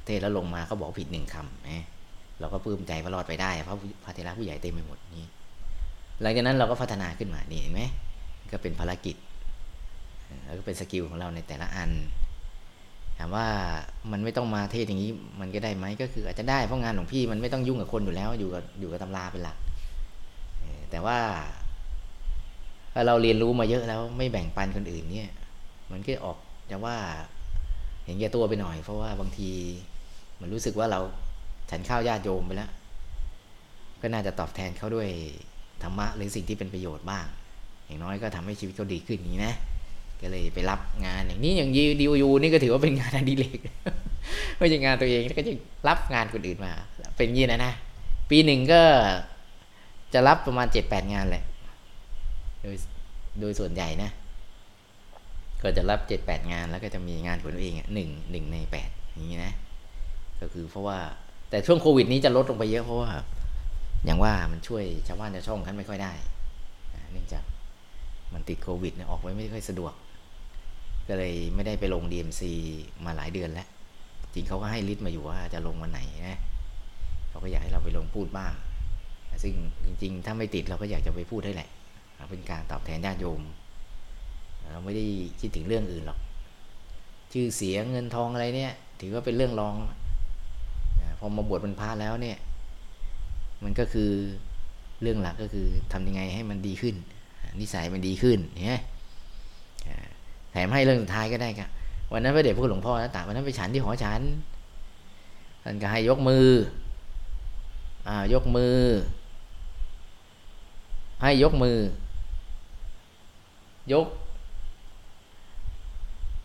[0.07, 1.85] เทศแล้วลงมาเขาบอกผิดหนึ่งคำนะ
[2.41, 5.27] เราก็ปลื้มใจว่ารอดไปได้เพราะพระเทระผู้ใหญ่เต็มไปหมดนี่
[6.23, 7.83] หลังจากนั้นเราก็พัฒนาขึ้นมานี่เห็นไหม
[8.53, 9.17] ก็เป็นภารกิจ
[10.45, 11.91] แล้วก็เป็นสกิลของเราในแต่ละอัน
[13.19, 13.47] ถามว่า
[14.13, 15.11] มันไม่ต้องมาเทศอย่างนี้
[15.41, 19.57] มันก็ได้ไหมก็คืออาจจะได้เพราะงานของพี่มันไม่ต้องยุ่งกับคนอยู่แล้ว อยู่กับอยู่กับตำราเป็นหลัก
[20.91, 21.19] แต่ว่า
[23.07, 25.31] เราเรียนรู้มาเยอะแล้วไม่แบ่งปันคนอื่นเนี่ย
[25.91, 26.39] มันก็ออก
[26.71, 26.97] จะว่า
[28.05, 29.51] เห็นแก่ตัวไปหน่อย เพราะว่าบางที
[30.41, 31.01] มันรู้สึกว่าเรา
[31.71, 32.71] ฉันข้าวญาติโยมไปแล้ว
[34.01, 35.09] ก็น่าจะตอบแทนเขาด้วย
[35.83, 37.27] ธรรมะหรือสิ่งที่เป็นประโยชน์บ้าง
[37.87, 39.55] อย่างน้อยก็ทำให้ชีวิตเขาดีขึ้นนี้นะ
[40.23, 43.59] ก็เลยไปรับงานอย่างนี้อย่างยีดิวยูนี่ก็ถือว่าเป็นงานอดิเรก
[44.59, 45.53] ไม่ใช่งานตัวเองก็จะ
[45.89, 46.73] รับงานคนอื่นมา
[47.17, 47.73] เป็นยี่นะนะ
[48.31, 48.83] ปีหนึ่งก็
[50.13, 51.45] จะรับประมาณเจ็ดแปดงานแหละ
[52.63, 52.77] โดย
[53.41, 54.11] โดยส่วนใหญ่นะ
[55.63, 59.53] ก็จะรับเจ็ดแปดงานแล้วก็จะมีงานของตัวเองหนึ่งหนึ่งในแปดอย่างนี้นะ
[60.41, 60.99] ก็คือเพราะว่า
[61.51, 63.11] แต่ช่วงโควิดนี้จะลดลงไปเยอะเพราะว่า
[64.05, 66.13] อย่างว่ามันช่วยชาวบ้านชาวช่องท่านไม่ค่อยได้
[67.13, 67.45] เนื่องจาก
[68.35, 69.93] มันติดโควิดเนี่ยออกไปไม่ค่อยสะดวก
[71.09, 72.43] ก็เลยไม่ได้ไปลง DMC
[73.05, 73.69] มาหลายเดือนแล้ว
[74.35, 76.39] จริงเขาก็ให้ลิสต์มาอยู่ว่าจะลงวันไหนนะ
[77.29, 78.53] เขาก็อยากให้เราไปลงพูดบ้าง
[79.43, 79.55] ซึ่ง
[79.85, 81.69] จริง ๆ ถ้าไม่ติดเราก็อยากจะไปพูดได้แหละ
[82.31, 83.41] เป็นการตอบแทนญาติโยม
[84.73, 85.05] เราไม่ได้
[85.41, 86.19] คิดถึงเรื่องอื่นหรอก
[87.33, 89.75] ชื่อเสียงเงินทองอะไรเนี่ย ถือว่าเป็นเรื่องรอง
[91.19, 92.39] พอมาบวชเป็นพระแล้วเนี่ย
[93.65, 94.11] มันก็คือ
[95.03, 96.95] เรื่องหลักก็คือทำยังไงให้มันดีขึ้น
[97.61, 98.83] นิสัยมันดีขึ้นเนี่ย
[100.57, 101.69] ถมให้เรื่องสุดท้ายก็ได้ครับ
[102.13, 104.21] วันนั้นพระเดชพระคุณหลวงพ่อนะตาวันนั้นไปฉันที่หอฉัน
[105.63, 106.47] ท่านก็ให้ยกมือ
[108.09, 108.77] อ่ายกมือ
[111.23, 111.77] ให้ยกมือ
[113.93, 114.07] ยก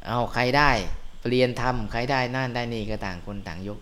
[0.07, 0.70] เอาใครได้
[1.22, 3.80] เปลี่ยนทำใครได้นั่นได้นี่ก็ต่างคนต่างยก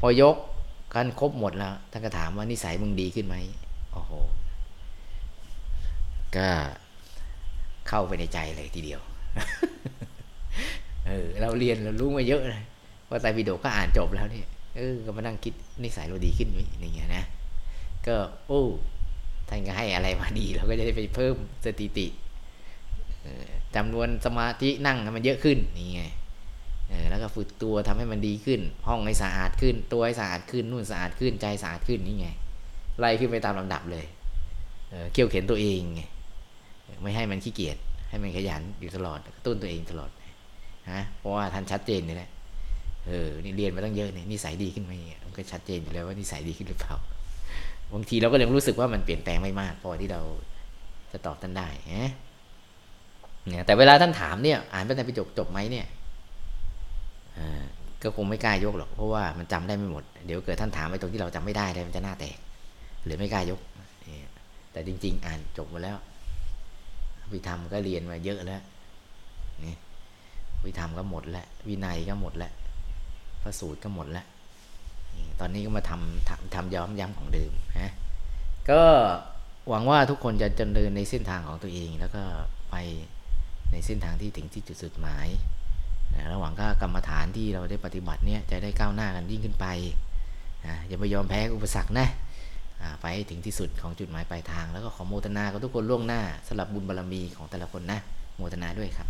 [0.00, 0.36] พอยก
[0.94, 3.36] กันครบหมดแล้วท่านก็ถามว่านิสัยมึงดีขึ้นไหม
[3.92, 4.12] โอ้โห
[6.36, 6.48] ก็
[7.90, 9.00] เข้าไปในใจเลยทีเดียว
[11.06, 12.62] เออ เราเรียนเรารู้มาเยอะเลย
[13.08, 17.24] ว่าไตรปิฎกก็อ่านจบแล้วเนี่ยเออก็มานั่งคิดนิสัยเราดีขึ้นไหมอย่างเงี้ยนะ
[18.06, 18.16] ก็
[18.48, 18.62] โอ้
[19.48, 21.34] ท่านก็ให้อะไรมาดีเราก็จะได้ไปเพิ่ม
[21.64, 22.06] สถิติ
[23.76, 26.04] จำนวนสมาธินั่งมันเยอะขึ้นนี่ไง
[27.10, 32.28] แล้วก็ฝึกตัวทำให้มันดีขึ้น ห้องให้สะอาดขึ้น ตัวให้สะอาดขึ้นนู่นสะอาดขึ้นใจสะอาดขึ้นนี่ไง
[32.98, 34.06] ไล่ขึ้นไปตามลำดับเลย
[34.90, 36.02] เเขี่ยวเข็นตัวเองไง
[37.02, 37.76] ไม่ให้มันขี้เกียจ
[38.08, 40.10] ให้มันขยันอยู่ตลอดกระตุ้นตัวเองตลอด
[40.90, 42.30] ฮะเพราะว่าท่านชัดเจนนี่แหละ
[43.06, 46.94] เออนี่เรียนมาตั้งเยอะเนี่ยนิสัยดีขึ้นไหมเนี่ยมันก็ชัดเจนอยู่แล้วว่านิสัยดีขึ้นหรือเปล่า
[47.94, 50.20] บางทีเราก็ยังรู้สึกว่ามันเปลี่ยนแปลงไม่มากพอที่เรา
[51.12, 52.10] จะตอบท่านได้ฮะ
[53.48, 55.86] เนี่ยแต่เวลาท่านถามเนี่ย อ่านพระไตรปิฎกจบไหมเนี่ย
[57.38, 57.62] อ่า
[58.02, 62.36] ก็คงไม่กล้ายกหรอกเพราะว่ามันจำได้ไม่หมด เดี๋ยวเกิดท่านถามไปตรงที่เราจำไม่ได้เลยมันจะหน้าแตก
[63.04, 63.60] หรือไม่กล้ายก
[64.72, 65.96] แต่จริง ๆ อ่านจบหมาแล้ว
[67.32, 68.62] วิธรรมก็เรียนมาเยอะแล้ว
[69.64, 69.74] นี่
[70.64, 72.52] วิธรรมก็หมดแล้ว วินัยก็หมดแล้ว
[73.42, 74.26] พระสูตรก็หมดแล้ว
[75.40, 77.92] ตอนนี้ก็มาทำทำทำย้อมย้ำของเดิมฮะ
[78.70, 78.82] ก็
[79.68, 82.22] หวังว่าทุกคนจะจเจริญในเส้นทางของตัวเอง แล้วก็
[82.70, 82.76] ไป
[83.72, 85.28] ในเส้นทางที่ถึงที่จุดสุดหมาย
[86.14, 89.66] นะระหว่างก็กรรมฐานที่เราได้ปฏิบัติเนี่ยจะได้ก้าวหน้ากันยิ่งขึ้นไป
[90.66, 92.12] นะอย่าไปยอมแพ้อุปสรรคนะอ่
[93.00, 97.98] ไปให้ถึงที่สุดของจุดหมายปลายทาง แล้วก็ขอโมทนากับทุกคนล่วงหน้าสำหรับบุญบารรมีของแต่ละคนนะ
[98.36, 99.08] โมทนาด้วยครับ